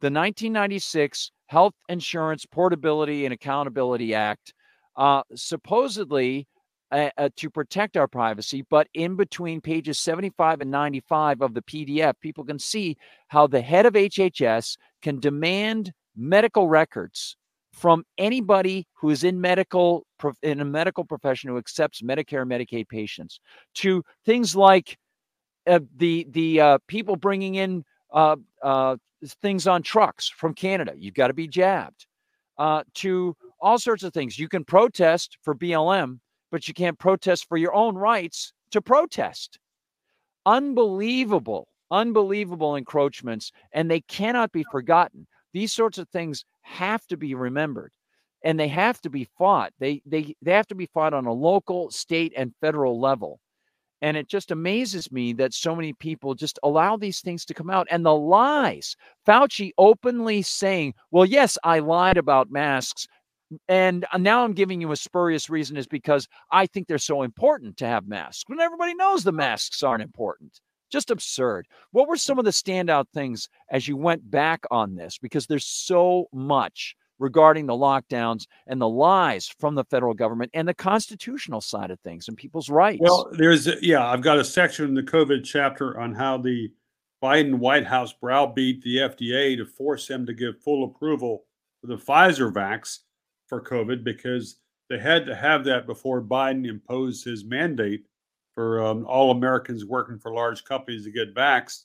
[0.00, 4.54] the 1996 Health Insurance Portability and Accountability Act,
[4.96, 6.48] uh, supposedly
[6.92, 8.64] uh, uh, to protect our privacy.
[8.68, 12.96] But in between pages 75 and 95 of the PDF, people can see
[13.28, 17.36] how the head of HHS can demand medical records
[17.72, 20.06] from anybody who is in medical
[20.42, 23.40] in a medical profession who accepts Medicare and Medicaid patients
[23.74, 24.98] to things like
[25.66, 28.96] uh, the the uh, people bringing in uh, uh,
[29.40, 30.92] things on trucks from Canada.
[30.96, 32.06] You've got to be jabbed.
[32.58, 34.38] Uh, to all sorts of things.
[34.38, 36.18] You can protest for BLM,
[36.52, 39.58] but you can't protest for your own rights to protest.
[40.46, 45.26] Unbelievable, unbelievable encroachments, and they cannot be forgotten.
[45.52, 47.92] These sorts of things have to be remembered
[48.44, 49.72] and they have to be fought.
[49.78, 53.40] They they they have to be fought on a local, state, and federal level.
[54.00, 57.70] And it just amazes me that so many people just allow these things to come
[57.70, 57.86] out.
[57.88, 63.06] And the lies, Fauci openly saying, well, yes, I lied about masks.
[63.68, 67.22] And uh, now I'm giving you a spurious reason is because I think they're so
[67.22, 70.60] important to have masks when everybody knows the masks aren't important.
[70.90, 71.66] Just absurd.
[71.92, 75.16] What were some of the standout things as you went back on this?
[75.18, 80.68] Because there's so much regarding the lockdowns and the lies from the federal government and
[80.68, 83.00] the constitutional side of things and people's rights.
[83.00, 86.70] Well, there's yeah, I've got a section in the COVID chapter on how the
[87.22, 91.44] Biden White House browbeat the FDA to force them to give full approval
[91.80, 92.98] for the Pfizer vax
[93.52, 94.56] for COVID because
[94.88, 98.06] they had to have that before Biden imposed his mandate
[98.54, 101.84] for um, all Americans working for large companies to get vaxxed.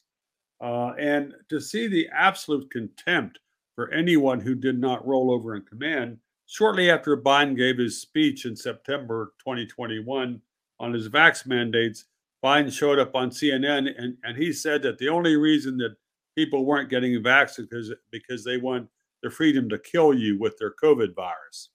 [0.62, 3.40] Uh, and to see the absolute contempt
[3.76, 6.18] for anyone who did not roll over in command.
[6.46, 10.42] Shortly after Biden gave his speech in September 2021
[10.80, 12.06] on his vax mandates,
[12.42, 15.98] Biden showed up on CNN and, and he said that the only reason that
[16.34, 18.88] people weren't getting is because, because they want
[19.28, 21.70] the freedom to kill you with their COVID virus.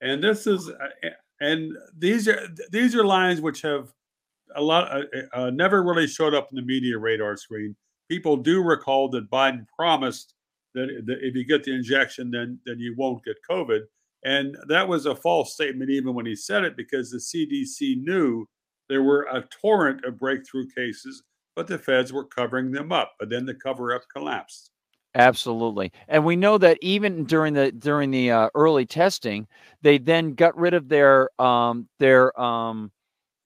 [0.00, 1.08] And this is, uh,
[1.40, 3.92] and these are these are lines which have
[4.54, 5.02] a lot uh,
[5.32, 7.74] uh, never really showed up in the media radar screen.
[8.08, 10.34] People do recall that Biden promised
[10.74, 13.80] that, that if you get the injection, then then you won't get COVID.
[14.24, 18.46] And that was a false statement even when he said it because the CDC knew
[18.88, 21.22] there were a torrent of breakthrough cases,
[21.54, 23.14] but the feds were covering them up.
[23.18, 24.70] But then the cover up collapsed.
[25.14, 29.46] Absolutely, and we know that even during the during the uh, early testing,
[29.80, 32.92] they then got rid of their um, their um,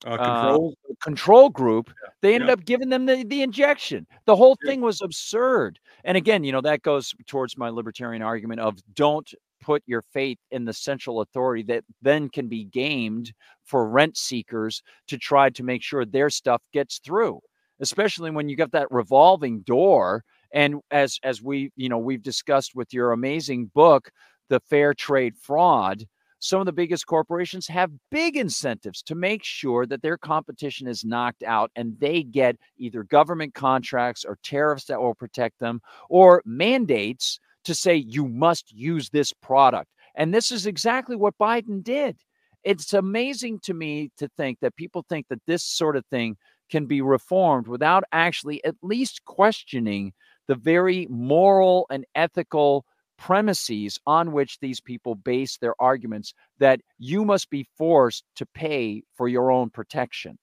[0.05, 1.91] uh, control uh, control group.
[2.03, 2.09] Yeah.
[2.21, 2.53] They ended Yeah.
[2.53, 4.07] up giving them the, the injection.
[4.25, 4.71] The whole Yeah.
[4.71, 5.79] thing was absurd.
[6.05, 10.39] And again, you know, that goes towards my libertarian argument of don't put your faith
[10.51, 13.33] in the central authority that then can be gamed
[13.63, 17.39] for rent seekers to try to make sure their stuff gets through
[17.79, 20.23] especially when you got that revolving door
[20.53, 24.09] and as as we you know we've discussed with your amazing book
[24.49, 26.05] the fair trade fraud
[26.43, 31.05] some of the biggest corporations have big incentives to make sure that their competition is
[31.05, 35.79] knocked out and they get either government contracts or tariffs that will protect them
[36.09, 39.89] or mandates to say you must use this product.
[40.15, 42.17] And this is exactly what Biden did.
[42.65, 46.35] It's amazing to me to think that people think that this sort of thing
[46.69, 50.11] can be reformed without actually at least questioning
[50.47, 52.85] the very moral and ethical
[53.17, 59.01] premises on which these people base their arguments that you must be forced to pay
[59.15, 60.37] for your own protection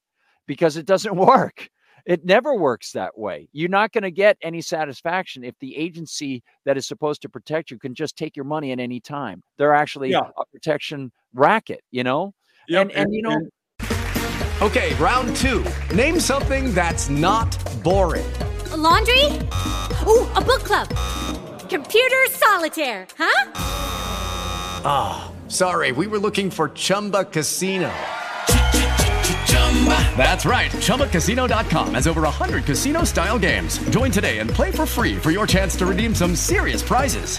[0.46, 1.68] because it doesn't work.
[2.06, 3.48] It never works that way.
[3.52, 7.70] You're not going to get any satisfaction if the agency that is supposed to protect
[7.70, 9.42] you can just take your money at any time.
[9.58, 10.30] They're actually Yeah.
[10.38, 12.32] a protection racket, you know?
[12.68, 13.40] Yep, and, and, and- you know,
[14.62, 15.64] Okay, round two.
[15.94, 18.26] Name something that's not boring.
[18.72, 19.24] A laundry?
[20.06, 20.88] Ooh, a book club.
[21.68, 23.50] Computer solitaire, huh?
[24.84, 27.90] Ah, sorry, we were looking for Chumba Casino.
[30.16, 30.70] That's right.
[30.72, 33.78] ChumbaCasino.com has over 100 casino style games.
[33.90, 37.38] Join today and play for free for your chance to redeem some serious prizes.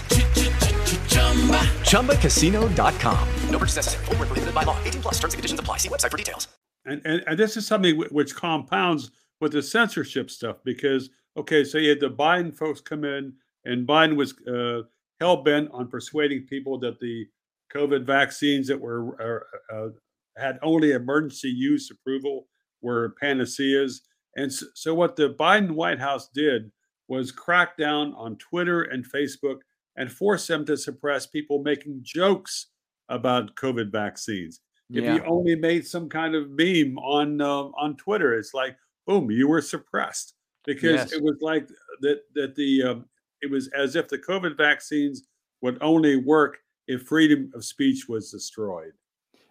[1.90, 3.28] ChumbaCasino.com.
[3.50, 4.04] No purchase necessary.
[4.06, 4.76] Void where prohibited by law.
[4.84, 5.76] 18 plus terms and conditions apply.
[5.78, 6.48] See website for details.
[6.84, 9.10] and, and and this is something wh- which compounds
[9.40, 13.32] with the censorship stuff because okay, so you had the Biden folks come in,
[13.64, 14.82] and Biden was uh,
[15.20, 17.26] hell bent on persuading people that the
[17.74, 19.88] COVID vaccines that were uh, uh,
[20.36, 22.46] had only emergency use approval
[22.80, 24.02] were panaceas,
[24.36, 26.70] and so, so what the Biden White House did
[27.08, 29.58] was crack down on Twitter and Facebook
[29.96, 32.68] and force them to suppress people making jokes
[33.08, 34.60] about COVID vaccines.
[34.90, 35.16] If Yeah.
[35.16, 38.76] you only made some kind of meme on uh, on Twitter, it's like
[39.06, 41.12] boom, you were suppressed because Yes.
[41.12, 41.68] it was like
[42.00, 43.04] that that the um,
[43.40, 45.24] it was as if the COVID vaccines
[45.60, 46.58] would only work
[46.88, 48.92] if freedom of speech was destroyed.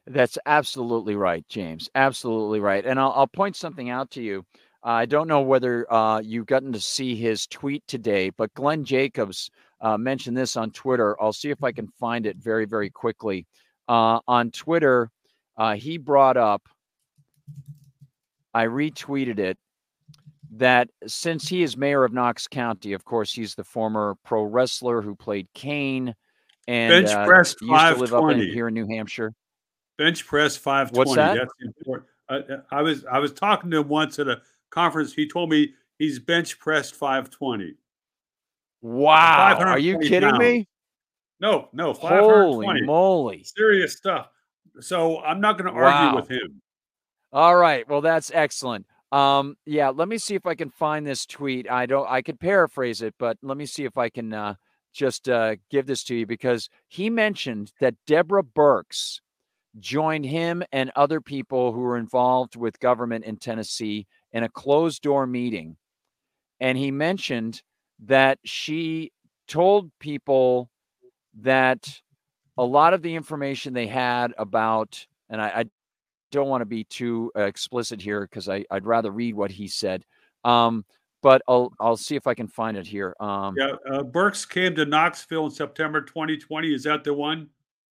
[0.07, 1.89] That's absolutely right, James.
[1.95, 2.85] Absolutely right.
[2.85, 4.43] And I'll, I'll point something out to you.
[4.83, 9.51] I don't know whether uh, you've gotten to see his tweet today, but Glenn Jacobs
[9.79, 11.21] uh, mentioned this on Twitter.
[11.21, 13.45] I'll see if I can find it very, very quickly.
[13.87, 15.11] Uh, on Twitter,
[15.55, 16.67] uh, he brought up,
[18.53, 19.57] I retweeted it,
[20.51, 25.01] that since he is mayor of Knox County, of course, he's the former pro wrestler
[25.01, 26.13] who played Kane
[26.67, 28.53] and Bench uh, press used to live up in, 520.
[28.53, 29.33] here in New Hampshire.
[29.97, 31.09] Bench press five twenty.
[31.09, 31.35] What's that?
[31.35, 32.07] That's important.
[32.29, 35.13] Uh, uh, I was I was talking to him once at a conference.
[35.13, 37.75] He told me he's bench pressed five twenty.
[38.81, 39.57] Wow.
[39.59, 40.39] Are you kidding pounds.
[40.39, 40.67] me?
[41.39, 42.81] No, no, Holy 520.
[42.83, 43.43] moly.
[43.43, 44.29] Serious stuff.
[44.79, 46.07] So I'm not going to Wow.
[46.07, 46.61] argue with him.
[47.33, 47.87] All right.
[47.87, 48.85] Well, that's excellent.
[49.11, 51.69] Um, yeah, let me see if I can find this tweet.
[51.69, 54.55] I don't I could paraphrase it, but let me see if I can uh
[54.93, 59.19] just uh give this to you because he mentioned that Deborah Birx
[59.79, 65.01] joined him and other people who were involved with government in Tennessee in a closed
[65.01, 65.77] door meeting.
[66.59, 67.61] And he mentioned
[68.05, 69.11] that she
[69.47, 70.69] told people
[71.41, 72.01] that
[72.57, 75.65] a lot of the information they had about, and I, I
[76.31, 80.03] don't want to be too uh, explicit here because I'd rather read what he said.
[80.43, 80.85] Um,
[81.21, 83.15] but I'll I'll see if I can find it here.
[83.19, 86.73] Um, Yeah, uh, Birx came to Knoxville in September 2020.
[86.73, 87.47] Is that the one?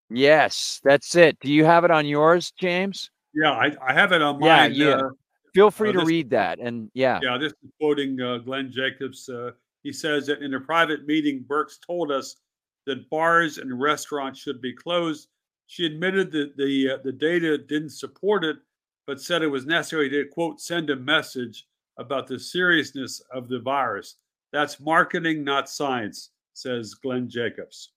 [0.09, 1.39] Yes, that's it.
[1.41, 3.11] Do you have it on yours, James?
[3.33, 4.73] Yeah, I, I have it on Yeah, mine.
[4.75, 4.89] yeah.
[4.97, 5.11] uh,
[5.55, 6.59] Feel free uh, to this- read that.
[6.59, 9.29] And yeah, Yeah, this is quoting uh, Glenn Jacobs.
[9.29, 9.53] Uh,
[9.85, 12.35] he says that in a private meeting, Birx told us
[12.87, 15.29] that bars and restaurants should be closed.
[15.71, 18.57] She admitted that the uh, the data didn't support it,
[19.07, 23.61] but said it was necessary to quote send a message about the seriousness of the
[23.61, 24.17] virus.
[24.53, 27.93] That's marketing, not science, says Glenn Jacobs.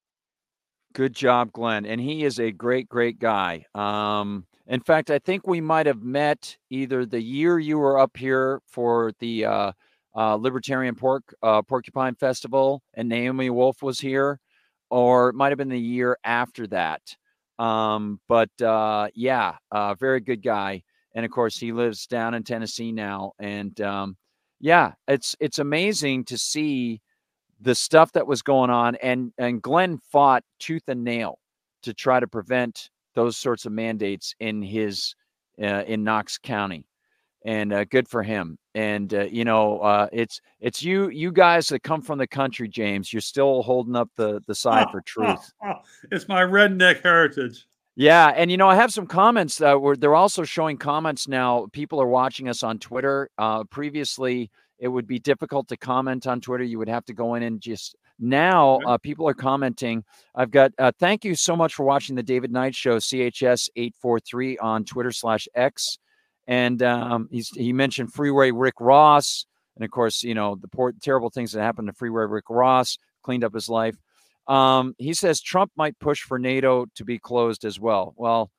[0.94, 1.88] Good job, Glenn.
[1.88, 3.66] And he is a great, great guy.
[3.74, 8.16] Um, in fact, I think we might have met either the year you were up
[8.16, 9.72] here for the uh,
[10.16, 14.40] uh, Libertarian Pork uh, Porcupine Festival, and Naomi Wolf was here,
[14.92, 17.16] or it might have been the year after that.
[17.64, 20.84] Um, but uh, yeah, uh, very good guy.
[21.16, 23.34] And of course, he lives down in Tennessee now.
[23.40, 24.18] And um,
[24.60, 27.02] yeah, it's it's amazing to see
[27.62, 31.40] the stuff that was going on and and Glenn fought tooth and nail
[31.84, 35.16] to try to prevent those sorts of mandates in his
[35.62, 36.86] uh, in Knox County
[37.46, 41.68] and uh, good for him and uh, you know uh, it's it's you you guys
[41.68, 45.52] that come from the country James you're still holding up the the side for truth
[46.12, 47.66] it's my redneck heritage.
[47.96, 49.62] yeah, and you know, I have some comments.
[49.62, 51.68] Uh, where they're also showing comments now.
[51.74, 53.30] People are watching us on Twitter.
[53.38, 56.64] Uh, previously, it would be difficult to comment on Twitter.
[56.64, 57.96] You would have to go in and just.
[58.20, 60.04] Now, uh, people are commenting.
[60.36, 60.72] I've got.
[60.78, 64.58] Uh, thank you so much for watching the David Knight Show, CHS eight four three
[64.60, 65.98] on Twitter slash X,
[66.48, 71.30] and um, he mentioned Freeway Rick Ross, and of course, you know the poor, terrible
[71.30, 72.98] things that happened to Freeway Rick Ross.
[73.24, 73.96] Cleaned up his life.
[74.48, 78.14] Um, he says Trump might push for NATO to be closed as well.
[78.18, 78.52] Well,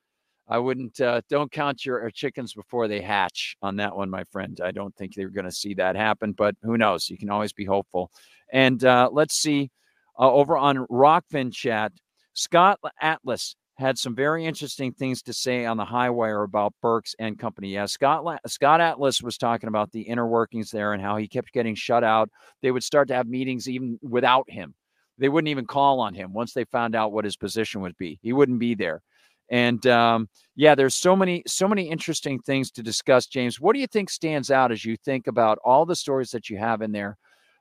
[0.48, 1.00] I wouldn't.
[1.00, 4.60] Uh, don't count your chickens before they hatch on that one, my friend.
[4.62, 7.08] I don't think they're going to see that happen, but who knows?
[7.08, 8.10] You can always be hopeful.
[8.52, 9.70] And uh, let's see
[10.18, 11.92] uh, over on Rokfin chat,
[12.34, 17.14] Scott Atlas had some very interesting things to say on the high wire about Birx
[17.18, 17.74] and company.
[17.74, 21.52] Yeah, Scott Scott Atlas was talking about the inner workings there and how he kept
[21.52, 22.30] getting shut out.
[22.62, 24.74] They would start to have meetings even without him.
[25.18, 28.18] They wouldn't even call on him once they found out what his position would be.
[28.22, 29.02] He wouldn't be there.
[29.50, 33.26] And um, yeah, there's so many so many interesting things to discuss.
[33.26, 36.48] James, what do you think stands out as you think about all the stories that
[36.48, 37.18] you have in there?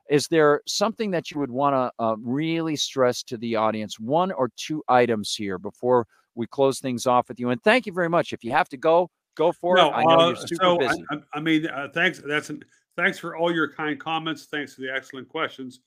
[0.09, 3.99] Is there something that you would want to uh, really stress to the audience?
[3.99, 7.49] One or two items here before we close things off with you.
[7.49, 8.33] And thank you very much.
[8.33, 9.93] If you have to go, go for no, it.
[9.93, 11.03] I know uh, you're super so busy.
[11.11, 12.21] I, I mean, uh, thanks.
[12.25, 12.63] That's an,
[12.97, 14.45] thanks for all your kind comments.
[14.45, 15.79] Thanks for the excellent questions.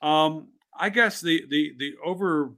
[0.00, 0.48] Um,
[0.78, 2.52] I guess the the the over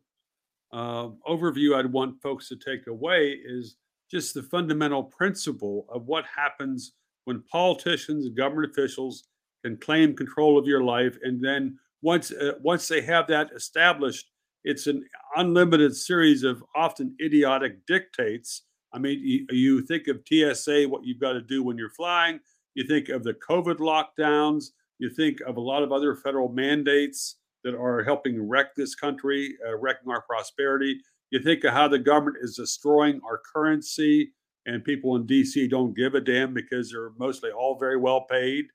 [0.73, 3.77] uh, overview I'd want folks to take away is
[4.11, 6.93] just the fundamental principle of what happens
[7.25, 9.25] when politicians and government officials
[9.65, 14.31] can claim control of your life, and then once uh, once they have that established,
[14.63, 15.05] it's an
[15.37, 18.63] unlimited series of often idiotic dictates.
[18.93, 22.41] I mean, you, you think of TSA, what you've got to do when you're flying.
[22.75, 24.67] You think of the COVID lockdowns.
[24.99, 29.57] You think of a lot of other federal mandates that are helping wreck this country,
[29.67, 31.01] uh, wrecking our prosperity.
[31.31, 34.33] You think of how the government is destroying our currency,
[34.67, 38.67] and people in DC don't give a damn because they're mostly all very well paid.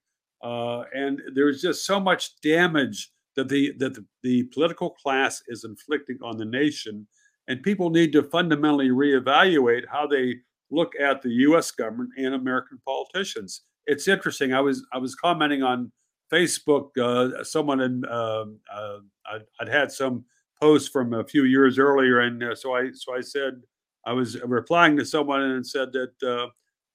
[0.44, 5.64] Uh, and there's just so much damage that the that the, the political class is
[5.64, 7.08] inflicting on the nation,
[7.48, 10.36] and people need to fundamentally reevaluate how they
[10.72, 11.72] look at the U.S.
[11.72, 13.64] government and American politicians.
[13.86, 14.54] It's interesting.
[14.54, 15.92] I was I was commenting on
[16.32, 19.00] Facebook, uh, someone had, uh, uh,
[19.32, 20.26] I'd, I'd, had some
[20.62, 23.62] posts from a few years earlier, and uh, so I so I said
[24.06, 26.52] I was replying to someone and said that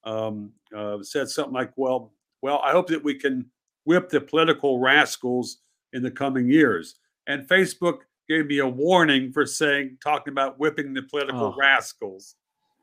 [0.07, 2.13] uh, um, uh, said something like, "Well,
[2.45, 3.47] well, I hope that we can
[3.85, 5.59] whip the political rascals
[5.95, 10.93] in the coming years." And Facebook gave me a warning for saying talking about whipping
[10.93, 11.57] the political oh.
[11.59, 12.37] rascals.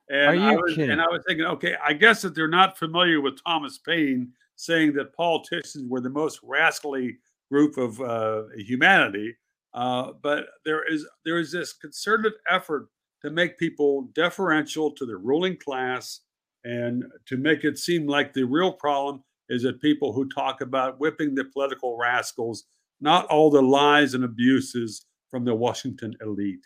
[0.10, 0.92] And Are you I was, kidding?
[0.92, 4.94] And I was thinking, okay, I guess that they're not familiar with Thomas Paine saying
[4.94, 7.18] that politicians were the most rascally
[7.50, 9.36] group of uh, humanity.
[9.74, 12.88] Uh, but there is there is this concerted effort
[13.22, 16.22] to make people deferential to the ruling class
[16.66, 21.00] and to make it seem like the real problem is that people who talk about
[21.00, 22.64] whipping the political rascals,
[23.02, 26.66] not all the lies and abuses from the Washington elite.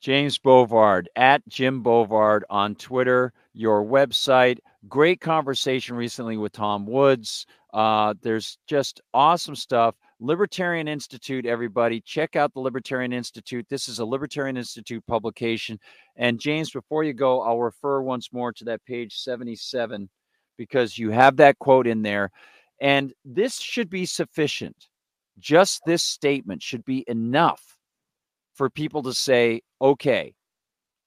[0.00, 4.58] James Bovard at Jim Bovard on Twitter, your website.
[4.88, 7.46] Great conversation recently with Tom Woods.
[7.72, 9.94] Uh, there's just awesome stuff.
[10.18, 13.66] Libertarian Institute, everybody, check out the Libertarian Institute.
[13.68, 15.78] This is a Libertarian Institute publication.
[16.16, 20.08] And James, before you go, I'll refer once more to that page 77
[20.56, 22.30] because you have that quote in there.
[22.80, 24.88] And this should be sufficient.
[25.38, 27.78] Just this statement should be enough
[28.54, 30.34] for people to say, okay,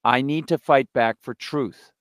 [0.04, 1.92] I need to fight back for truth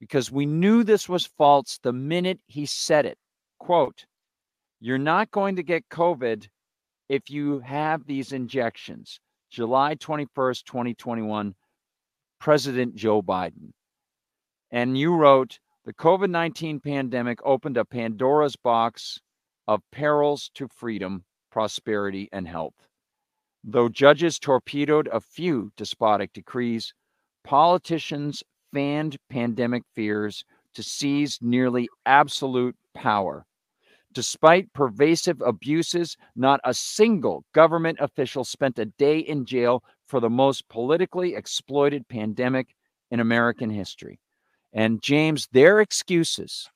[0.00, 3.18] because we knew this was false the minute he said it.
[3.58, 4.06] Quote,
[4.80, 6.48] you're not going to get COVID
[7.08, 9.20] if you have these injections.
[9.50, 11.54] July 21st, 2021,
[12.38, 13.72] President Joe Biden.
[14.70, 19.20] And you wrote, the COVID 19 pandemic opened a Pandora's box
[19.68, 22.74] of perils to freedom, prosperity, and health.
[23.62, 26.92] Though judges torpedoed a few despotic decrees,
[27.44, 28.42] politicians
[28.74, 33.46] fanned pandemic fears to seize nearly absolute power.
[34.12, 40.30] Despite pervasive abuses, not a single government official spent a day in jail for the
[40.30, 42.74] most politically exploited pandemic
[43.12, 44.18] in American history.
[44.76, 46.68] And James, their excuses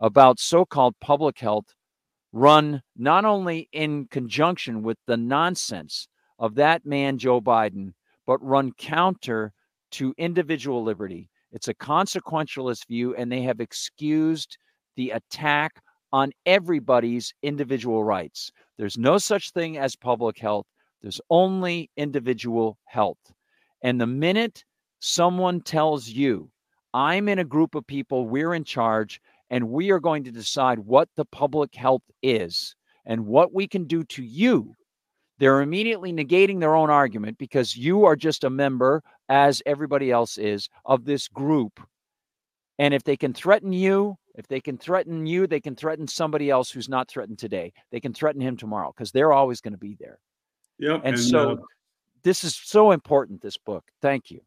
[0.00, 1.64] about so called public health
[2.30, 7.94] run not only in conjunction with the nonsense of that man, Joe Biden,
[8.26, 9.54] but run counter
[9.92, 11.30] to individual liberty.
[11.50, 14.58] It's a consequentialist view, and they have excused
[14.96, 15.80] the attack
[16.12, 18.50] on everybody's individual rights.
[18.76, 20.66] There's no such thing as public health,
[21.00, 23.32] there's only individual health.
[23.82, 24.66] And the minute
[25.00, 26.50] someone tells you,
[26.94, 29.20] I'm in a group of people, we're in charge,
[29.50, 32.74] and we are going to decide what the public health is
[33.06, 34.74] and what we can do to you
[35.38, 40.36] they're immediately negating their own argument because you are just a member, as everybody else
[40.36, 41.80] is, of this group.
[42.78, 46.50] And if they can threaten you, if they can threaten you, they can threaten somebody
[46.50, 47.72] else who's not threatened today.
[47.90, 50.18] They can threaten him tomorrow because they're always going to be there.
[50.78, 51.02] Yep.
[51.04, 51.56] And, and so uh,
[52.22, 53.84] this is so important, this book.
[54.00, 54.40] Thank you.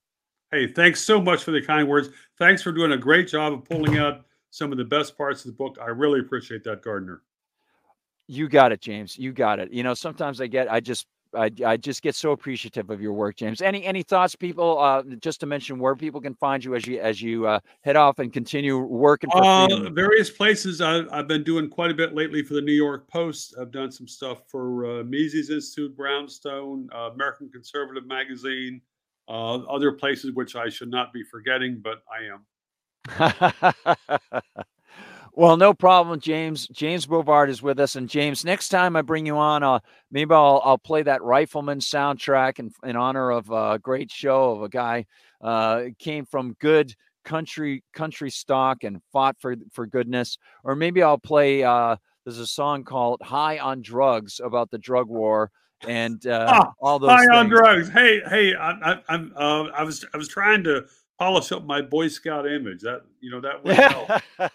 [0.51, 2.09] Hey, thanks so much for the kind words.
[2.37, 5.51] Thanks for doing a great job of pulling out some of the best parts of
[5.51, 5.77] the book.
[5.81, 7.21] I really appreciate that, Gardner.
[8.27, 9.17] You got it, James.
[9.17, 9.71] You got it.
[9.71, 13.13] You know, sometimes I get, I just, I, I just get so appreciative of your
[13.13, 13.61] work, James.
[13.61, 14.77] Any any thoughts, people?
[14.77, 17.95] Uh, just to mention where people can find you as you as you uh, head
[17.95, 20.81] off and continue working for uh, various places.
[20.81, 23.55] I, I've been doing quite a bit lately for the New York Post.
[23.59, 28.81] I've done some stuff for uh, Mises Institute, Brownstone, uh, American Conservative Magazine,
[29.31, 32.45] uh, other places which I should not be forgetting, but I am.
[35.33, 36.67] Well, no problem, James.
[36.67, 39.79] James Bovard is with us, and James, next time I bring you on, uh,
[40.11, 44.63] maybe I'll I'll play that Rifleman soundtrack in in honor of a great show of
[44.63, 45.05] a guy
[45.39, 51.17] uh, came from good country country stock and fought for for goodness, or maybe I'll
[51.17, 51.63] play.
[51.63, 55.49] Uh, there's a song called "High on Drugs" about the drug war
[55.87, 57.09] and uh, oh, all those.
[57.11, 57.35] High things.
[57.35, 57.89] on drugs.
[57.89, 60.85] Hey, hey, I, I, I'm uh, I was I was trying to
[61.17, 62.81] polish up my Boy Scout image.
[62.81, 64.51] That you know that would help.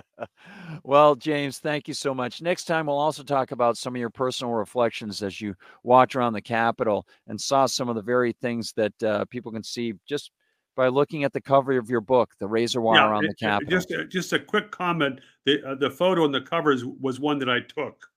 [0.84, 2.42] well, James, thank you so much.
[2.42, 6.32] Next time we'll also talk about some of your personal reflections as you walked around
[6.32, 10.30] the Capitol and saw some of the very things that uh, people can see just
[10.74, 13.70] by looking at the cover of your book, The Razor Wire yeah, on the Capitol.
[13.70, 17.50] Just just a quick comment: the uh, the photo on the covers was one that
[17.50, 18.11] I took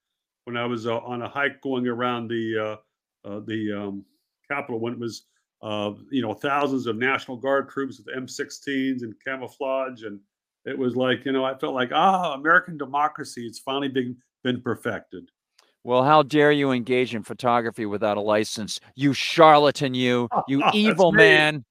[0.46, 2.80] when I was uh, on a hike going around the
[3.26, 4.06] uh, uh, the um,
[4.50, 5.26] Capitol when it was
[5.66, 10.04] uh, you know, thousands of National Guard troops with M16s and camouflage.
[10.04, 10.20] And
[10.66, 14.62] it was like, you know, I felt like, ah, American democracy, it's finally been, been
[14.62, 15.30] perfected.
[15.84, 18.80] Well, how dare you engage in photography without a license?
[18.96, 21.66] You charlatan, you, you evil man.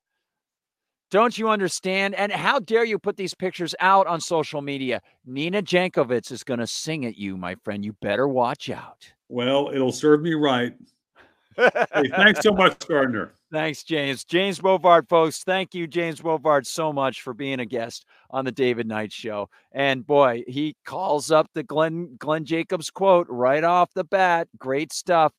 [1.15, 2.17] Don't you understand?
[2.17, 5.01] And how dare you put these pictures out on social media?
[5.25, 7.85] Nina Jankowicz is going to sing at you, my friend.
[7.85, 9.13] You better watch out.
[9.29, 10.75] Well, it'll serve me right.
[11.57, 13.31] hey, thanks so much, Gardner.
[13.53, 14.25] Thanks, James.
[14.25, 15.45] James Bovard, folks.
[15.45, 19.49] Thank you, James Bovard, so much for being a guest on the David Knight Show.
[19.71, 24.49] And boy, he calls up the Glenn Glenn Jacobs quote right off the bat.
[24.59, 25.33] Great stuff.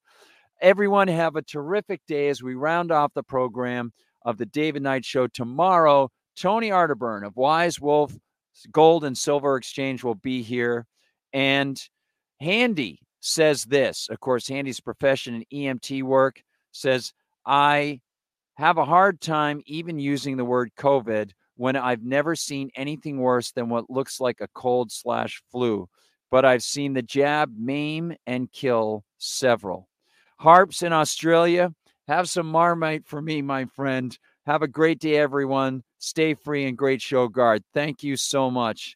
[0.62, 3.92] Everyone have a terrific day as we round off the program
[4.26, 6.12] of the David Knight Show tomorrow.
[6.36, 8.14] Tony Arterburn of Wise Wolf
[8.72, 10.86] Gold and Silver Exchange will be here,
[11.34, 11.82] and
[12.40, 14.08] Handy says this.
[14.10, 17.14] Of course, Handy's profession in EMT work says
[17.46, 18.02] I
[18.56, 23.52] have a hard time even using the word COVID when I've never seen anything worse
[23.52, 25.88] than what looks like a cold slash flu.
[26.32, 29.88] But I've seen the jab maim and kill several.
[30.38, 31.74] Harps in Australia,
[32.08, 34.18] have some marmite for me, my friend.
[34.46, 35.84] Have a great day, everyone.
[35.98, 37.64] Stay free and great show Gard.
[37.74, 38.96] Thank you so much.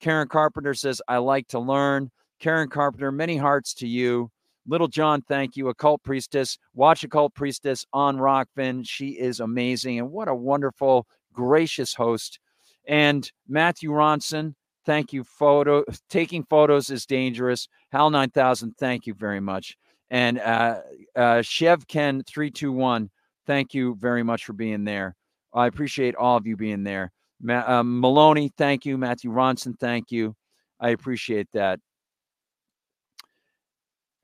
[0.00, 2.10] Karen Carpenter says, I like to learn.
[2.40, 4.30] Karen Carpenter, many hearts to you.
[4.66, 5.68] Little John, thank you.
[5.68, 6.58] Occult Priestess.
[6.74, 8.86] Watch Occult Priestess on Rokfin.
[8.86, 9.98] She is amazing.
[9.98, 12.40] And what a wonderful, gracious host.
[12.88, 14.54] And Matthew Ronson,
[14.84, 15.24] thank you.
[15.24, 17.68] Photo taking photos is dangerous.
[17.92, 19.76] Hal 9000, thank you very much.
[20.10, 20.80] And uh,
[21.16, 23.10] uh, Chev Ken 321,
[23.46, 25.16] thank you very much for being there.
[25.52, 27.12] I appreciate all of you being there.
[27.40, 28.96] Ma- uh, Maloney, thank you.
[28.98, 30.34] Matthew Ronson, thank you.
[30.78, 31.80] I appreciate that.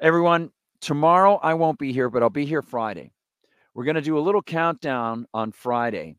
[0.00, 3.12] Everyone, tomorrow I won't be here, but I'll be here Friday.
[3.74, 6.16] We're going to do a little countdown on Friday,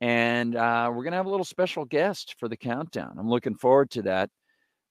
[0.00, 3.16] and uh, we're going to have a little special guest for the countdown.
[3.18, 4.30] I'm looking forward to that.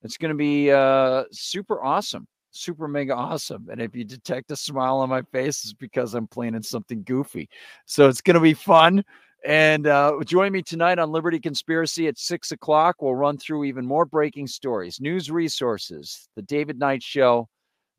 [0.03, 3.68] It's going to be uh, super awesome, super mega awesome.
[3.72, 7.50] And if you detect a smile on my face, it's because I'm planning something goofy.
[7.86, 9.04] So it's going to be fun.
[9.45, 12.97] And uh, join me tonight on Liberty Conspiracy at six o'clock.
[13.02, 17.47] We'll run through even more breaking stories, news resources, the David Knight Show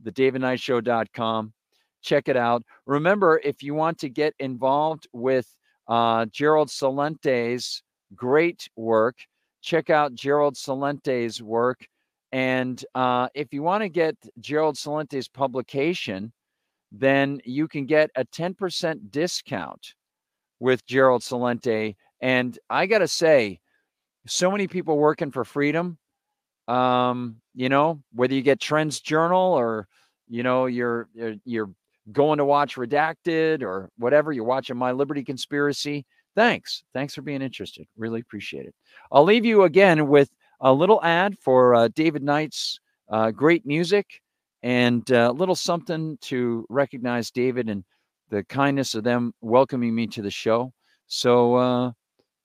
[0.03, 1.53] the thedavidknightshow.com.
[2.03, 2.65] Check it out.
[2.87, 5.47] Remember, if you want to get involved with
[5.89, 7.83] uh, Gerald Celente's
[8.15, 9.17] great work,
[9.61, 11.87] check out Gerald Celente's work.
[12.33, 16.33] And uh, if you want to get Gerald Celente's publication,
[16.93, 19.95] then you can get a 10% discount
[20.61, 21.97] with Gerald Celente.
[22.21, 23.61] And I got to say,
[24.27, 25.99] so many people working for freedom
[26.71, 29.89] um, you know, whether you get Trends Journal or
[30.29, 31.09] you know you're
[31.45, 31.71] you're
[32.13, 36.07] going to watch Redacted or whatever, you're watching My Liberty Conspiracy.
[36.37, 37.87] Thanks, thanks for being interested.
[37.97, 38.75] Really appreciate it.
[39.11, 40.31] I'll leave you again with
[40.61, 42.79] a little ad for uh, David Knight's
[43.11, 44.21] uh, great music
[44.63, 47.85] and uh, a little something to recognize David and
[48.29, 50.73] the kindness of them welcoming me to the show.
[51.07, 51.93] So uh,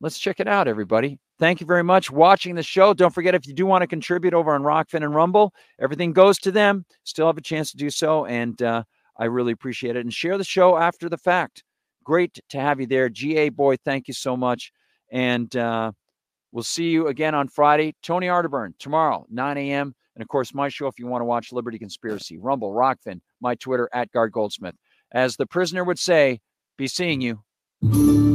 [0.02, 1.20] let's check it out, everybody.
[1.38, 2.94] Thank you very much watching the show.
[2.94, 6.40] Don't forget if you do want to contribute over on Rokfin and Rumble, everything goes
[6.40, 6.86] to them.
[7.04, 8.84] Still have a chance to do so, and uh,
[9.18, 10.00] I really appreciate it.
[10.00, 11.64] And share the show after the fact.
[12.06, 13.10] Great to have you there.
[13.10, 14.72] GA boy, thank you so much.
[15.12, 15.54] And
[16.56, 17.94] we'll see you again on Friday.
[18.02, 19.94] Tony Arterburn tomorrow, 9 a.m.
[20.16, 23.54] And of course, my show if you want to watch Liberty Conspiracy, Rumble, Rokfin, my
[23.56, 24.76] Twitter at Gard Goldsmith.
[25.12, 26.40] As the prisoner would say,
[26.78, 28.35] be seeing you.